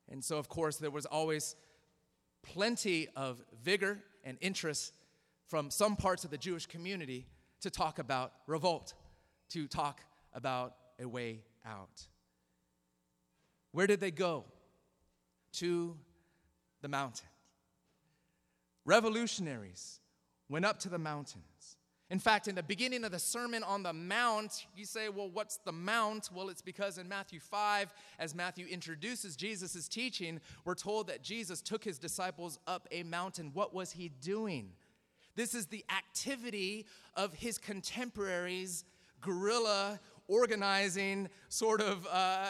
And 0.10 0.24
so, 0.24 0.38
of 0.38 0.48
course, 0.50 0.78
there 0.78 0.92
was 0.92 1.06
always 1.06 1.56
plenty 2.44 3.08
of 3.16 3.44
vigor 3.64 4.00
and 4.24 4.38
interest 4.42 4.94
from 5.52 5.70
some 5.70 5.98
parts 5.98 6.24
of 6.24 6.32
the 6.32 6.38
Jewish 6.38 6.66
community 6.66 7.28
to 7.60 7.70
talk 7.70 8.00
about 8.00 8.32
revolt, 8.48 8.94
to 9.50 9.68
talk 9.68 10.00
about 10.34 10.76
a 10.98 11.06
way 11.06 11.42
out. 11.66 12.08
Where 13.74 13.86
did 13.86 14.00
they 14.00 14.12
go? 14.12 14.46
To 15.56 15.98
the 16.82 16.88
mountain. 16.88 17.28
Revolutionaries 18.86 20.00
went 20.48 20.64
up 20.64 20.80
to 20.80 20.90
the 20.90 20.98
mountains. 20.98 21.76
In 22.10 22.20
fact, 22.20 22.48
in 22.48 22.56
the 22.56 22.64
beginning 22.64 23.04
of 23.04 23.12
the 23.12 23.20
Sermon 23.20 23.62
on 23.64 23.84
the 23.84 23.92
Mount, 23.92 24.68
you 24.74 24.86
say, 24.86 25.10
well, 25.10 25.30
what's 25.30 25.58
the 25.58 25.74
Mount? 25.74 26.30
Well, 26.34 26.48
it's 26.48 26.62
because 26.62 26.98
in 26.98 27.10
Matthew 27.10 27.42
5, 27.42 27.94
as 28.20 28.34
Matthew 28.34 28.68
introduces 28.68 29.36
Jesus' 29.36 29.90
teaching, 29.90 30.40
we're 30.64 30.76
told 30.76 31.08
that 31.08 31.24
Jesus 31.24 31.62
took 31.62 31.84
his 31.84 32.00
disciples 32.00 32.58
up 32.68 32.88
a 32.90 33.04
mountain. 33.04 33.52
What 33.54 33.74
was 33.74 33.92
he 33.92 34.08
doing? 34.08 34.72
This 35.36 35.56
is 35.56 35.68
the 35.68 35.86
activity 35.90 36.86
of 37.16 37.34
his 37.34 37.58
contemporaries, 37.58 38.84
guerrilla 39.22 40.00
organizing 40.28 41.30
sort 41.50 41.82
of 41.82 42.08
uh, 42.10 42.46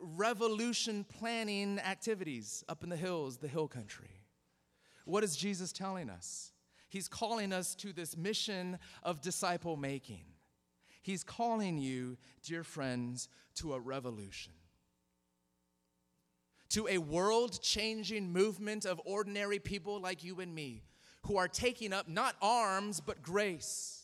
revolution 0.00 1.04
planning 1.04 1.78
activities 1.78 2.64
up 2.68 2.82
in 2.82 2.90
the 2.90 2.96
hills, 2.96 3.36
the 3.38 3.48
hill 3.48 3.68
country. 3.68 4.22
What 5.04 5.22
is 5.22 5.36
Jesus 5.36 5.72
telling 5.72 6.10
us? 6.10 6.52
He's 6.88 7.06
calling 7.06 7.52
us 7.52 7.74
to 7.76 7.92
this 7.92 8.16
mission 8.16 8.78
of 9.04 9.20
disciple 9.20 9.76
making. 9.76 10.24
He's 11.02 11.22
calling 11.22 11.78
you, 11.78 12.18
dear 12.42 12.64
friends, 12.64 13.28
to 13.56 13.74
a 13.74 13.80
revolution, 13.80 14.52
to 16.70 16.88
a 16.88 16.98
world 16.98 17.62
changing 17.62 18.32
movement 18.32 18.84
of 18.84 19.00
ordinary 19.04 19.60
people 19.60 20.00
like 20.00 20.24
you 20.24 20.40
and 20.40 20.52
me 20.52 20.82
who 21.26 21.36
are 21.36 21.48
taking 21.48 21.92
up 21.92 22.08
not 22.08 22.36
arms 22.40 23.00
but 23.00 23.22
grace 23.22 23.96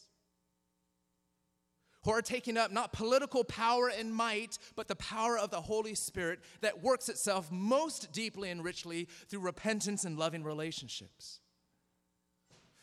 who 2.05 2.11
are 2.11 2.23
taking 2.23 2.57
up 2.57 2.71
not 2.71 2.93
political 2.93 3.45
power 3.45 3.89
and 3.89 4.15
might, 4.15 4.59
but 4.75 4.89
the 4.89 4.97
power 4.97 5.39
of 5.39 5.51
the 5.51 5.61
Holy 5.61 5.95
Spirit 5.95 6.41
that 6.61 6.83
works 6.83 7.09
itself 7.09 7.51
most 7.51 8.13
deeply 8.13 8.51
and 8.51 8.65
richly 8.65 9.09
through 9.29 9.41
repentance 9.41 10.05
and 10.05 10.19
loving 10.19 10.43
relationships. 10.43 11.41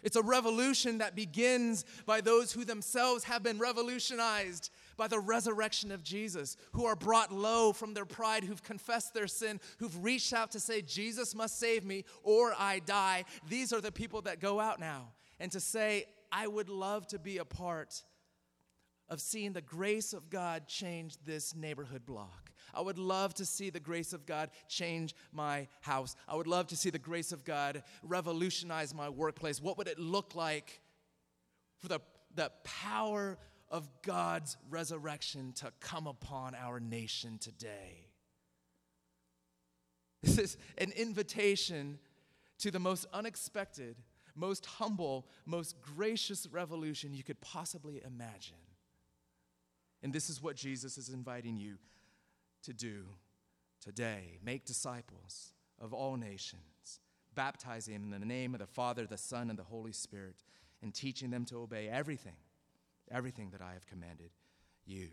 It's 0.01 0.15
a 0.15 0.21
revolution 0.21 0.99
that 0.99 1.15
begins 1.15 1.83
by 2.05 2.21
those 2.21 2.53
who 2.53 2.63
themselves 2.63 3.25
have 3.25 3.43
been 3.43 3.59
revolutionized 3.59 4.71
by 4.99 5.07
the 5.07 5.19
resurrection 5.19 5.91
of 5.91 6.03
Jesus, 6.03 6.57
who 6.73 6.85
are 6.85 6.95
brought 6.95 7.31
low 7.31 7.71
from 7.71 7.93
their 7.93 8.05
pride, 8.05 8.43
who've 8.43 8.61
confessed 8.61 9.13
their 9.13 9.27
sin, 9.27 9.59
who've 9.79 10.03
reached 10.03 10.33
out 10.33 10.51
to 10.51 10.59
say, 10.59 10.81
Jesus 10.81 11.33
must 11.33 11.57
save 11.57 11.85
me 11.85 12.03
or 12.21 12.53
I 12.55 12.79
die. 12.79 13.23
These 13.47 13.73
are 13.73 13.81
the 13.81 13.93
people 13.93 14.21
that 14.23 14.41
go 14.41 14.59
out 14.59 14.79
now 14.79 15.13
and 15.39 15.51
to 15.53 15.59
say, 15.61 16.05
I 16.31 16.47
would 16.47 16.69
love 16.69 17.07
to 17.07 17.17
be 17.17 17.37
a 17.37 17.45
part 17.45 18.03
of 19.09 19.21
seeing 19.21 19.53
the 19.53 19.61
grace 19.61 20.13
of 20.13 20.29
God 20.29 20.67
change 20.67 21.15
this 21.25 21.55
neighborhood 21.55 22.05
block. 22.05 22.51
I 22.73 22.81
would 22.81 22.99
love 22.99 23.33
to 23.35 23.45
see 23.45 23.69
the 23.69 23.79
grace 23.79 24.11
of 24.13 24.25
God 24.25 24.51
change 24.67 25.15
my 25.31 25.67
house. 25.81 26.15
I 26.27 26.35
would 26.35 26.45
love 26.45 26.67
to 26.67 26.75
see 26.75 26.89
the 26.89 26.99
grace 26.99 27.31
of 27.31 27.45
God 27.45 27.83
revolutionize 28.03 28.93
my 28.93 29.09
workplace. 29.09 29.61
What 29.61 29.77
would 29.77 29.87
it 29.87 29.97
look 29.97 30.35
like 30.35 30.81
for 31.79 31.87
the, 31.87 32.01
the 32.35 32.51
power 32.63 33.37
of 33.71 33.87
God's 34.01 34.57
resurrection 34.69 35.53
to 35.57 35.71
come 35.79 36.07
upon 36.07 36.55
our 36.55 36.79
nation 36.79 37.37
today? 37.39 38.05
This 40.21 40.37
is 40.37 40.57
an 40.77 40.91
invitation 40.97 41.97
to 42.57 42.71
the 42.71 42.79
most 42.79 43.05
unexpected, 43.13 43.95
most 44.35 44.65
humble, 44.65 45.25
most 45.45 45.81
gracious 45.81 46.45
revolution 46.51 47.13
you 47.13 47.23
could 47.23 47.39
possibly 47.39 48.01
imagine. 48.05 48.57
And 50.03 50.11
this 50.11 50.29
is 50.29 50.41
what 50.41 50.57
Jesus 50.57 50.97
is 50.97 51.09
inviting 51.09 51.55
you 51.55 51.77
to 52.63 52.73
do 52.73 53.05
today 53.81 54.39
make 54.43 54.65
disciples 54.65 55.53
of 55.79 55.93
all 55.93 56.17
nations, 56.17 56.99
baptizing 57.33 57.93
them 57.93 58.13
in 58.13 58.19
the 58.19 58.25
name 58.25 58.53
of 58.53 58.59
the 58.59 58.67
Father, 58.67 59.05
the 59.05 59.17
Son, 59.17 59.49
and 59.49 59.57
the 59.57 59.63
Holy 59.63 59.93
Spirit, 59.93 60.43
and 60.81 60.93
teaching 60.93 61.29
them 61.29 61.45
to 61.45 61.57
obey 61.57 61.87
everything, 61.87 62.35
everything 63.11 63.49
that 63.51 63.61
I 63.61 63.73
have 63.73 63.85
commanded 63.85 64.31
you. 64.85 65.09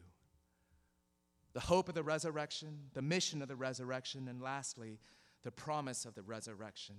The 1.52 1.60
hope 1.60 1.88
of 1.88 1.94
the 1.94 2.02
resurrection, 2.02 2.90
the 2.94 3.02
mission 3.02 3.40
of 3.42 3.48
the 3.48 3.56
resurrection, 3.56 4.28
and 4.28 4.42
lastly, 4.42 4.98
the 5.42 5.50
promise 5.50 6.04
of 6.04 6.14
the 6.14 6.22
resurrection. 6.22 6.96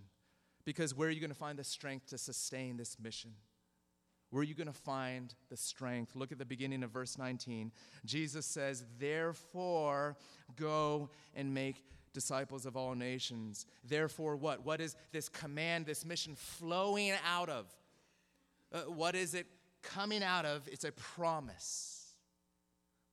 Because 0.66 0.96
where 0.96 1.10
are 1.10 1.12
you 1.12 1.20
going 1.20 1.30
to 1.30 1.36
find 1.36 1.60
the 1.60 1.64
strength 1.64 2.08
to 2.08 2.18
sustain 2.18 2.78
this 2.78 2.98
mission? 3.00 3.32
Where 4.30 4.42
are 4.42 4.44
you 4.44 4.56
going 4.56 4.68
to 4.68 4.74
find 4.74 5.34
the 5.50 5.56
strength? 5.56 6.16
Look 6.16 6.32
at 6.32 6.38
the 6.38 6.46
beginning 6.46 6.84
of 6.84 6.92
verse 6.92 7.18
19. 7.18 7.72
Jesus 8.06 8.46
says, 8.46 8.84
Therefore, 9.00 10.18
go 10.56 11.10
and 11.36 11.54
make 11.54 11.86
disciples 12.14 12.66
of 12.66 12.76
all 12.76 12.96
nations. 12.96 13.66
Therefore, 13.84 14.36
what? 14.36 14.66
What 14.66 14.82
is 14.82 14.96
this 15.12 15.30
command, 15.30 15.86
this 15.86 16.06
mission 16.06 16.36
flowing 16.36 17.14
out 17.26 17.48
of? 17.48 17.74
Uh, 18.74 18.80
what 18.82 19.16
is 19.16 19.34
it 19.34 19.48
coming 19.82 20.24
out 20.24 20.46
of? 20.46 20.68
It's 20.72 20.86
a 20.86 20.92
promise. 20.92 22.14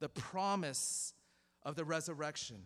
The 0.00 0.08
promise 0.08 1.14
of 1.62 1.76
the 1.76 1.84
resurrection. 1.84 2.62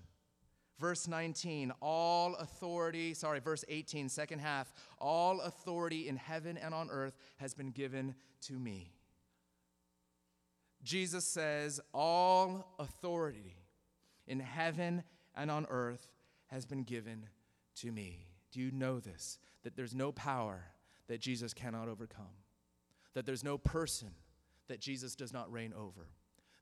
Verse 0.78 1.08
19, 1.08 1.72
all 1.82 2.36
authority, 2.36 3.12
sorry, 3.12 3.40
verse 3.40 3.64
18, 3.68 4.08
second 4.08 4.38
half, 4.38 4.72
all 5.00 5.40
authority 5.40 6.08
in 6.08 6.16
heaven 6.16 6.56
and 6.56 6.72
on 6.72 6.88
earth 6.90 7.16
has 7.36 7.52
been 7.52 7.72
given 7.72 8.14
to 8.42 8.52
me. 8.52 8.92
Jesus 10.84 11.24
says, 11.24 11.80
all 11.92 12.74
authority 12.78 13.56
in 14.28 14.38
heaven 14.38 15.02
and 15.34 15.50
on 15.50 15.66
earth 15.68 16.08
has 16.46 16.64
been 16.64 16.84
given 16.84 17.26
to 17.76 17.90
me. 17.90 18.26
Do 18.52 18.60
you 18.60 18.70
know 18.70 19.00
this? 19.00 19.38
That 19.64 19.74
there's 19.74 19.94
no 19.94 20.12
power 20.12 20.62
that 21.08 21.20
Jesus 21.20 21.52
cannot 21.52 21.88
overcome, 21.88 22.26
that 23.14 23.26
there's 23.26 23.44
no 23.44 23.58
person 23.58 24.10
that 24.68 24.80
Jesus 24.80 25.14
does 25.14 25.32
not 25.32 25.50
reign 25.52 25.72
over 25.76 26.08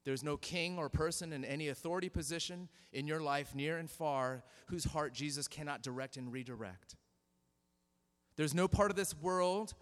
there's 0.06 0.22
no 0.22 0.36
king 0.36 0.78
or 0.78 0.88
person 0.88 1.32
in 1.32 1.44
any 1.44 1.66
authority 1.66 2.08
position 2.08 2.68
in 2.92 3.08
your 3.08 3.20
life, 3.20 3.56
near 3.56 3.76
and 3.76 3.90
far, 3.90 4.44
whose 4.66 4.84
heart 4.84 5.12
Jesus 5.12 5.48
cannot 5.48 5.82
direct 5.82 6.16
and 6.16 6.32
redirect. 6.32 6.94
There's 8.36 8.54
no 8.54 8.68
part 8.68 8.92
of 8.92 8.96
this 8.96 9.16
world 9.20 9.74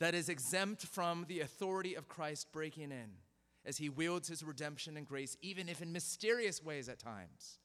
that 0.00 0.12
is 0.12 0.28
exempt 0.28 0.82
from 0.82 1.24
the 1.28 1.38
authority 1.38 1.94
of 1.94 2.08
Christ 2.08 2.50
breaking 2.50 2.90
in 2.90 3.10
as 3.64 3.76
he 3.76 3.88
wields 3.88 4.26
his 4.26 4.42
redemption 4.42 4.96
and 4.96 5.06
grace, 5.06 5.36
even 5.40 5.68
if 5.68 5.80
in 5.80 5.92
mysterious 5.92 6.60
ways 6.60 6.88
at 6.88 6.98
times. 6.98 7.60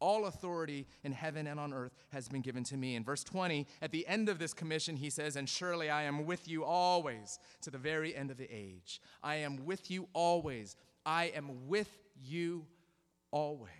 All 0.00 0.26
authority 0.26 0.86
in 1.02 1.12
heaven 1.12 1.46
and 1.46 1.58
on 1.58 1.72
earth 1.72 1.92
has 2.10 2.28
been 2.28 2.40
given 2.40 2.64
to 2.64 2.76
me. 2.76 2.94
In 2.94 3.04
verse 3.04 3.24
20, 3.24 3.66
at 3.82 3.90
the 3.90 4.06
end 4.06 4.28
of 4.28 4.38
this 4.38 4.54
commission, 4.54 4.96
he 4.96 5.10
says, 5.10 5.36
And 5.36 5.48
surely 5.48 5.90
I 5.90 6.04
am 6.04 6.26
with 6.26 6.46
you 6.46 6.64
always 6.64 7.38
to 7.62 7.70
the 7.70 7.78
very 7.78 8.14
end 8.14 8.30
of 8.30 8.36
the 8.36 8.48
age. 8.50 9.00
I 9.22 9.36
am 9.36 9.64
with 9.64 9.90
you 9.90 10.08
always 10.12 10.76
I 11.08 11.32
am 11.34 11.68
with 11.68 11.88
you 12.22 12.66
always 13.30 13.70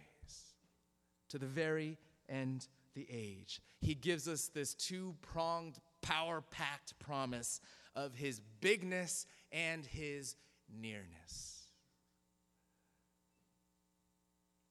to 1.29 1.39
the 1.39 1.45
very 1.45 1.99
end 2.27 2.63
of 2.63 2.95
the 2.95 3.07
age. 3.11 3.61
He 3.83 3.95
gives 3.95 4.27
us 4.27 4.49
this 4.49 4.73
two 4.73 5.15
pronged, 5.21 5.79
power 6.01 6.43
packed 6.51 6.99
promise 6.99 7.61
of 7.95 8.15
his 8.15 8.41
bigness 8.63 9.27
and 9.53 9.85
his 9.85 10.37
nearness. 10.75 11.58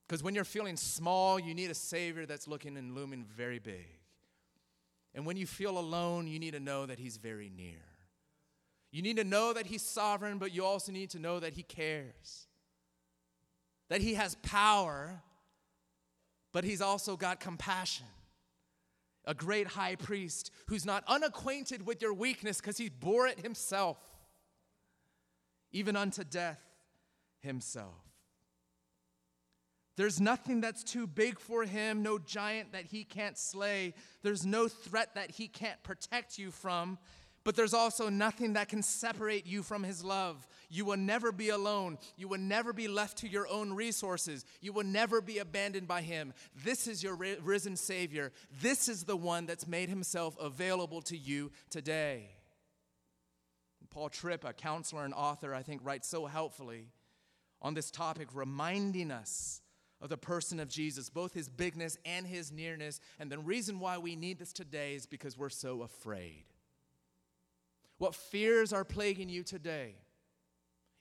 Because 0.07 0.23
when 0.23 0.33
you're 0.35 0.45
feeling 0.45 0.77
small, 0.77 1.39
you 1.39 1.53
need 1.53 1.69
a 1.69 1.75
Savior 1.75 2.25
that's 2.25 2.47
looking 2.47 2.77
and 2.77 2.95
looming 2.95 3.25
very 3.25 3.59
big. 3.59 3.87
And 5.13 5.25
when 5.25 5.35
you 5.35 5.45
feel 5.45 5.77
alone, 5.77 6.27
you 6.27 6.39
need 6.39 6.51
to 6.51 6.59
know 6.59 6.85
that 6.85 6.99
He's 6.99 7.17
very 7.17 7.49
near. 7.49 7.83
You 8.91 9.01
need 9.01 9.17
to 9.17 9.23
know 9.23 9.53
that 9.53 9.65
He's 9.65 9.81
sovereign, 9.81 10.37
but 10.37 10.53
you 10.53 10.63
also 10.63 10.91
need 10.91 11.09
to 11.11 11.19
know 11.19 11.39
that 11.39 11.53
He 11.53 11.63
cares 11.63 12.47
that 13.89 14.01
he 14.01 14.15
has 14.15 14.35
power, 14.35 15.21
but 16.51 16.63
he's 16.63 16.81
also 16.81 17.15
got 17.15 17.39
compassion. 17.39 18.05
A 19.25 19.33
great 19.33 19.67
high 19.67 19.95
priest 19.95 20.51
who's 20.67 20.85
not 20.85 21.03
unacquainted 21.07 21.85
with 21.85 22.01
your 22.01 22.13
weakness 22.13 22.61
because 22.61 22.77
he 22.77 22.89
bore 22.89 23.27
it 23.27 23.39
himself, 23.39 23.97
even 25.71 25.95
unto 25.95 26.23
death 26.23 26.61
himself. 27.41 28.06
There's 29.97 30.21
nothing 30.21 30.61
that's 30.61 30.83
too 30.83 31.07
big 31.07 31.39
for 31.39 31.63
him, 31.63 32.03
no 32.03 32.19
giant 32.19 32.71
that 32.71 32.85
he 32.85 33.03
can't 33.03 33.37
slay. 33.37 33.95
There's 34.21 34.45
no 34.45 34.67
threat 34.67 35.15
that 35.15 35.31
he 35.31 35.47
can't 35.47 35.81
protect 35.83 36.37
you 36.37 36.51
from. 36.51 36.99
But 37.43 37.55
there's 37.55 37.73
also 37.73 38.09
nothing 38.09 38.53
that 38.53 38.67
can 38.67 38.83
separate 38.83 39.47
you 39.47 39.63
from 39.63 39.81
His 39.81 40.03
love. 40.03 40.45
You 40.69 40.83
will 40.83 40.97
never 40.97 41.31
be 41.31 41.47
alone. 41.47 41.97
You 42.17 42.27
will 42.27 42.39
never 42.39 42.73
be 42.73 42.89
left 42.89 43.19
to 43.19 43.27
your 43.29 43.47
own 43.47 43.71
resources. 43.71 44.43
You 44.59 44.73
will 44.73 44.83
never 44.83 45.21
be 45.21 45.37
abandoned 45.37 45.87
by 45.87 46.01
Him. 46.01 46.33
This 46.65 46.89
is 46.89 47.01
your 47.01 47.15
risen 47.15 47.77
Savior. 47.77 48.33
This 48.61 48.89
is 48.89 49.05
the 49.05 49.15
one 49.15 49.45
that's 49.45 49.65
made 49.65 49.87
Himself 49.87 50.35
available 50.41 51.01
to 51.03 51.17
you 51.17 51.53
today. 51.69 52.31
Paul 53.91 54.09
Tripp, 54.09 54.43
a 54.43 54.51
counselor 54.51 55.05
and 55.05 55.13
author, 55.13 55.55
I 55.55 55.63
think, 55.63 55.85
writes 55.85 56.09
so 56.09 56.25
helpfully 56.25 56.89
on 57.61 57.75
this 57.75 57.91
topic, 57.91 58.27
reminding 58.33 59.09
us 59.09 59.61
of 60.01 60.09
the 60.09 60.17
person 60.17 60.59
of 60.59 60.69
Jesus, 60.69 61.09
both 61.09 61.33
his 61.33 61.49
bigness 61.49 61.97
and 62.05 62.25
his 62.25 62.51
nearness. 62.51 62.99
And 63.19 63.31
the 63.31 63.39
reason 63.39 63.79
why 63.79 63.97
we 63.97 64.15
need 64.15 64.39
this 64.39 64.53
today 64.53 64.95
is 64.95 65.05
because 65.05 65.37
we're 65.37 65.49
so 65.49 65.81
afraid. 65.81 66.45
What 67.97 68.13
fears 68.13 68.73
are 68.73 68.83
plaguing 68.83 69.29
you 69.29 69.43
today? 69.43 69.95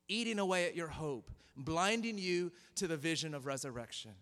Eating 0.09 0.39
away 0.39 0.67
at 0.67 0.77
your 0.77 0.89
hope, 0.89 1.31
blinding 1.57 2.17
you 2.17 2.53
to 2.77 2.87
the 2.87 2.97
vision 2.97 3.35
of 3.35 3.45
resurrection. 3.45 4.13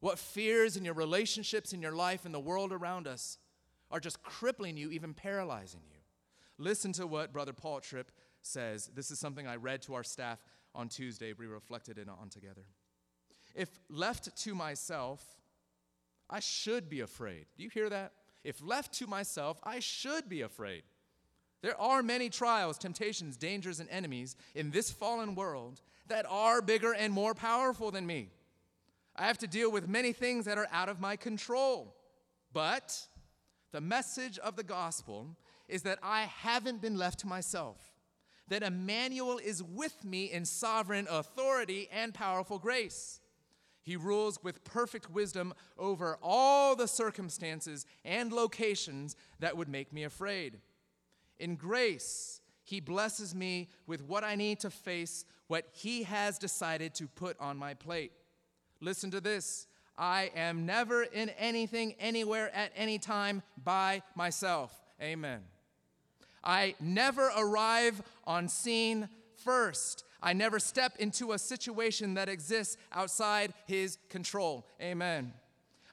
What 0.00 0.18
fears 0.18 0.76
in 0.76 0.84
your 0.84 0.94
relationships, 0.94 1.72
in 1.72 1.80
your 1.80 1.94
life, 1.94 2.26
in 2.26 2.32
the 2.32 2.40
world 2.40 2.72
around 2.72 3.06
us 3.06 3.38
are 3.90 4.00
just 4.00 4.22
crippling 4.22 4.76
you, 4.76 4.90
even 4.90 5.14
paralyzing 5.14 5.80
you. 5.88 5.96
Listen 6.58 6.92
to 6.92 7.06
what 7.06 7.32
Brother 7.32 7.52
Paul 7.52 7.80
Tripp 7.80 8.10
says. 8.42 8.90
This 8.94 9.10
is 9.10 9.18
something 9.18 9.46
I 9.46 9.56
read 9.56 9.82
to 9.82 9.94
our 9.94 10.04
staff 10.04 10.38
on 10.74 10.88
Tuesday. 10.88 11.32
We 11.32 11.46
reflected 11.46 11.98
it 11.98 12.08
on 12.08 12.28
together. 12.28 12.64
If 13.56 13.70
left 13.88 14.36
to 14.44 14.54
myself, 14.54 15.24
I 16.30 16.40
should 16.40 16.88
be 16.88 17.00
afraid. 17.00 17.46
Do 17.56 17.64
you 17.64 17.70
hear 17.70 17.88
that? 17.88 18.12
If 18.44 18.62
left 18.62 18.92
to 18.98 19.06
myself, 19.06 19.58
I 19.64 19.80
should 19.80 20.28
be 20.28 20.42
afraid. 20.42 20.82
There 21.62 21.80
are 21.80 22.02
many 22.02 22.28
trials, 22.28 22.78
temptations, 22.78 23.36
dangers, 23.36 23.80
and 23.80 23.88
enemies 23.88 24.36
in 24.54 24.70
this 24.70 24.90
fallen 24.90 25.34
world 25.34 25.80
that 26.06 26.26
are 26.28 26.62
bigger 26.62 26.92
and 26.92 27.12
more 27.12 27.34
powerful 27.34 27.90
than 27.90 28.06
me. 28.06 28.28
I 29.16 29.26
have 29.26 29.38
to 29.38 29.46
deal 29.46 29.72
with 29.72 29.88
many 29.88 30.12
things 30.12 30.44
that 30.44 30.58
are 30.58 30.68
out 30.70 30.88
of 30.88 31.00
my 31.00 31.16
control. 31.16 31.96
But 32.52 33.08
the 33.72 33.80
message 33.80 34.38
of 34.38 34.54
the 34.54 34.62
gospel 34.62 35.36
is 35.66 35.82
that 35.82 35.98
I 36.02 36.22
haven't 36.22 36.82
been 36.82 36.98
left 36.98 37.20
to 37.20 37.26
myself. 37.26 37.78
that 38.48 38.62
Emmanuel 38.62 39.38
is 39.38 39.62
with 39.62 40.04
me 40.04 40.26
in 40.26 40.44
sovereign 40.44 41.06
authority 41.10 41.88
and 41.92 42.14
powerful 42.14 42.58
grace. 42.58 43.20
He 43.86 43.94
rules 43.94 44.42
with 44.42 44.64
perfect 44.64 45.10
wisdom 45.12 45.54
over 45.78 46.18
all 46.20 46.74
the 46.74 46.88
circumstances 46.88 47.86
and 48.04 48.32
locations 48.32 49.14
that 49.38 49.56
would 49.56 49.68
make 49.68 49.92
me 49.92 50.02
afraid. 50.02 50.58
In 51.38 51.54
grace, 51.54 52.40
He 52.64 52.80
blesses 52.80 53.32
me 53.32 53.68
with 53.86 54.02
what 54.02 54.24
I 54.24 54.34
need 54.34 54.58
to 54.60 54.70
face 54.70 55.24
what 55.46 55.68
He 55.70 56.02
has 56.02 56.36
decided 56.36 56.96
to 56.96 57.06
put 57.06 57.38
on 57.38 57.56
my 57.56 57.74
plate. 57.74 58.10
Listen 58.80 59.12
to 59.12 59.20
this 59.20 59.68
I 59.96 60.32
am 60.34 60.66
never 60.66 61.04
in 61.04 61.28
anything, 61.38 61.94
anywhere, 62.00 62.52
at 62.56 62.72
any 62.74 62.98
time 62.98 63.40
by 63.62 64.02
myself. 64.16 64.72
Amen. 65.00 65.42
I 66.42 66.74
never 66.80 67.30
arrive 67.38 68.02
on 68.26 68.48
scene 68.48 69.08
first. 69.44 70.04
I 70.22 70.32
never 70.32 70.58
step 70.58 70.96
into 70.98 71.32
a 71.32 71.38
situation 71.38 72.14
that 72.14 72.28
exists 72.28 72.76
outside 72.92 73.52
his 73.66 73.98
control. 74.08 74.66
Amen. 74.80 75.32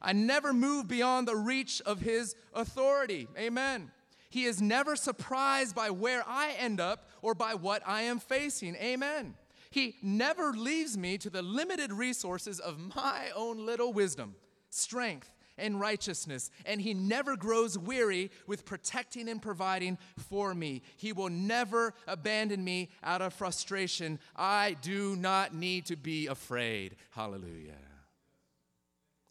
I 0.02 0.14
never 0.14 0.54
move 0.54 0.88
beyond 0.88 1.28
the 1.28 1.36
reach 1.36 1.82
of 1.86 2.02
his 2.02 2.36
authority. 2.54 3.28
Amen. 3.38 3.92
He 4.30 4.46
is 4.46 4.62
never 4.62 4.96
surprised 4.96 5.76
by 5.76 5.92
where 5.92 6.24
I 6.28 6.54
end 6.58 6.80
up 6.80 7.10
or 7.22 7.36
by 7.36 7.54
what 7.54 7.84
I 7.86 8.02
am 8.04 8.20
facing. 8.20 8.76
Amen. 8.76 9.36
He 9.70 9.96
never 10.02 10.52
leaves 10.52 10.98
me 10.98 11.18
to 11.20 11.30
the 11.30 11.42
limited 11.42 11.92
resources 11.92 12.60
of 12.60 12.96
my 12.96 13.30
own 13.36 13.66
little 13.66 13.94
wisdom, 13.94 14.36
strength, 14.70 15.32
and 15.58 15.80
righteousness, 15.80 16.50
and 16.66 16.82
He 16.82 16.94
never 16.94 17.36
grows 17.36 17.78
weary 17.78 18.32
with 18.48 18.66
protecting 18.66 19.30
and 19.30 19.42
providing 19.42 19.98
for 20.30 20.54
me. 20.54 20.82
He 20.98 21.14
will 21.14 21.30
never 21.30 21.94
abandon 22.08 22.64
me 22.64 22.90
out 23.04 23.22
of 23.22 23.34
frustration. 23.34 24.20
I 24.36 24.76
do 24.82 25.16
not 25.16 25.54
need 25.54 25.86
to 25.88 25.96
be 25.96 26.28
afraid. 26.28 26.96
Hallelujah. 27.12 27.74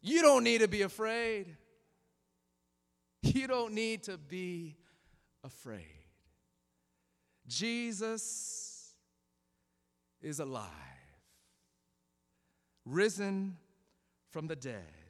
You 0.01 0.21
don't 0.21 0.43
need 0.43 0.61
to 0.61 0.67
be 0.67 0.81
afraid. 0.81 1.55
You 3.21 3.47
don't 3.47 3.73
need 3.73 4.03
to 4.03 4.17
be 4.17 4.75
afraid. 5.43 5.79
Jesus 7.47 8.93
is 10.21 10.39
alive, 10.39 10.69
risen 12.85 13.57
from 14.31 14.47
the 14.47 14.55
dead. 14.55 15.02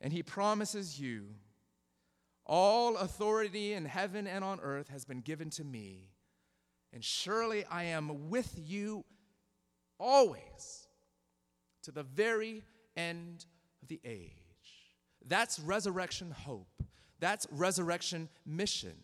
And 0.00 0.12
he 0.12 0.22
promises 0.22 1.00
you 1.00 1.26
all 2.44 2.96
authority 2.96 3.72
in 3.72 3.84
heaven 3.84 4.26
and 4.26 4.44
on 4.44 4.60
earth 4.60 4.88
has 4.88 5.04
been 5.04 5.20
given 5.20 5.50
to 5.50 5.64
me, 5.64 6.10
and 6.92 7.02
surely 7.04 7.64
I 7.64 7.84
am 7.84 8.30
with 8.30 8.54
you 8.56 9.04
always 9.98 10.86
to 11.82 11.90
the 11.90 12.04
very 12.04 12.62
end 12.96 13.46
of 13.82 13.88
the 13.88 14.00
age. 14.04 14.32
That's 15.26 15.58
resurrection 15.58 16.30
hope. 16.30 16.82
That's 17.18 17.46
resurrection 17.50 18.28
mission. 18.44 18.94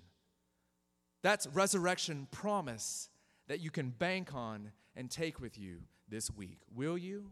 That's 1.22 1.46
resurrection 1.48 2.28
promise 2.30 3.08
that 3.48 3.60
you 3.60 3.70
can 3.70 3.90
bank 3.90 4.34
on 4.34 4.70
and 4.94 5.10
take 5.10 5.40
with 5.40 5.58
you 5.58 5.78
this 6.08 6.30
week. 6.30 6.58
Will 6.74 6.98
you? 6.98 7.30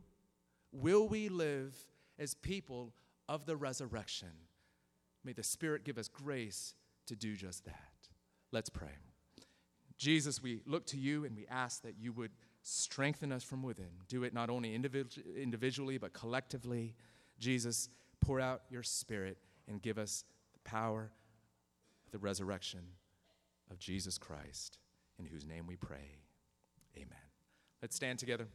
Will 0.73 1.09
we 1.09 1.29
live 1.29 1.75
as 2.19 2.35
people 2.35 2.95
of 3.31 3.47
the 3.47 3.57
resurrection? 3.57 4.29
May 5.25 5.33
the 5.33 5.43
Spirit 5.43 5.85
give 5.85 5.97
us 5.97 6.09
grace 6.09 6.75
to 7.07 7.15
do 7.15 7.37
just 7.37 7.65
that. 7.65 8.09
Let's 8.51 8.69
pray. 8.69 8.89
Jesus, 9.97 10.43
we 10.43 10.63
look 10.67 10.85
to 10.87 10.97
you 10.97 11.25
and 11.25 11.37
we 11.37 11.47
ask 11.49 11.83
that 11.83 11.95
you 11.99 12.13
would 12.13 12.33
strengthen 12.63 13.31
us 13.31 13.45
from 13.45 13.63
within. 13.63 13.91
Do 14.09 14.25
it 14.25 14.35
not 14.35 14.51
only 14.51 14.75
individually, 14.75 15.99
but 15.99 16.13
collectively. 16.13 16.95
Jesus, 17.39 17.89
pour 18.21 18.41
out 18.41 18.63
your 18.69 18.83
Spirit 18.83 19.39
and 19.69 19.81
give 19.81 19.97
us 19.97 20.25
the 20.53 20.59
power 20.69 21.13
of 22.05 22.11
the 22.11 22.19
resurrection 22.19 22.81
of 23.71 23.79
Jesus 23.79 24.19
Christ 24.19 24.79
in 25.19 25.27
whose 25.27 25.45
name 25.47 25.67
we 25.67 25.77
pray. 25.77 26.19
Amen. 26.97 27.09
Let's 27.81 27.95
stand 27.95 28.19
together. 28.19 28.49